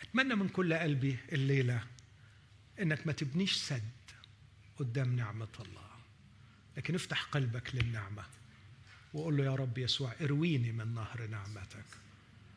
[0.00, 1.84] أتمنى من كل قلبي الليلة
[2.80, 3.82] إنك ما تبنيش سد
[4.78, 5.90] قدام نعمة الله.
[6.76, 8.24] لكن افتح قلبك للنعمة
[9.14, 11.84] وقول له يا رب يسوع ارويني من نهر نعمتك.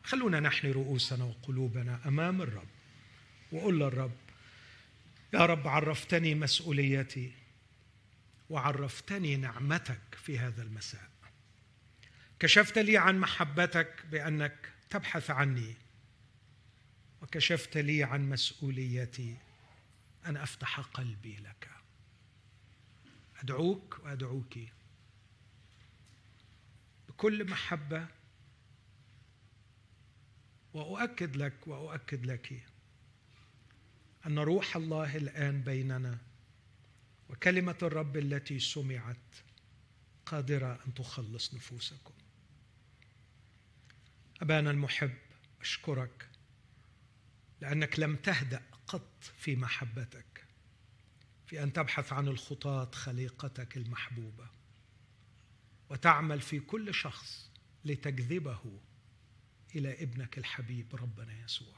[0.04, 2.68] خلونا نحني رؤوسنا وقلوبنا أمام الرب.
[3.52, 4.16] وقول للرب
[5.34, 7.32] يا رب عرفتني مسؤوليتي.
[8.50, 11.10] وعرفتني نعمتك في هذا المساء.
[12.40, 15.74] كشفت لي عن محبتك بأنك تبحث عني
[17.22, 19.36] وكشفت لي عن مسؤوليتي
[20.26, 21.68] أن أفتح قلبي لك.
[23.42, 24.58] أدعوك وأدعوك
[27.08, 28.06] بكل محبة
[30.74, 32.62] وأؤكد لك وأؤكد لك
[34.26, 36.18] أن روح الله الآن بيننا
[37.28, 39.16] وكلمة الرب التي سمعت
[40.26, 42.14] قادرة أن تخلص نفوسكم.
[44.42, 45.14] أبانا المحب
[45.60, 46.28] أشكرك
[47.60, 50.44] لأنك لم تهدأ قط في محبتك
[51.46, 54.48] في أن تبحث عن الخطاة خليقتك المحبوبة
[55.90, 57.50] وتعمل في كل شخص
[57.84, 58.80] لتجذبه
[59.74, 61.76] إلى ابنك الحبيب ربنا يسوع.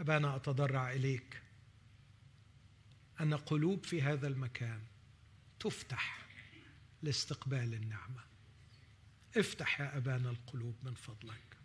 [0.00, 1.41] أبانا أتضرع إليك
[3.20, 4.82] أن قلوب في هذا المكان
[5.60, 6.26] تفتح
[7.02, 8.24] لاستقبال النعمة.
[9.36, 11.56] افتح يا أبانا القلوب من فضلك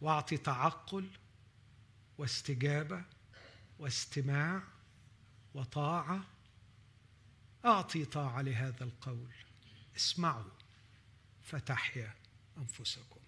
[0.00, 1.08] واعطي تعقل
[2.18, 3.04] واستجابة
[3.78, 4.62] واستماع
[5.54, 6.24] وطاعة.
[7.64, 9.32] أعطي طاعة لهذا القول.
[9.96, 10.50] اسمعوا
[11.44, 12.14] فتحيا
[12.58, 13.20] أنفسكم.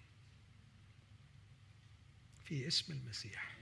[2.45, 3.60] في اسم المسيح.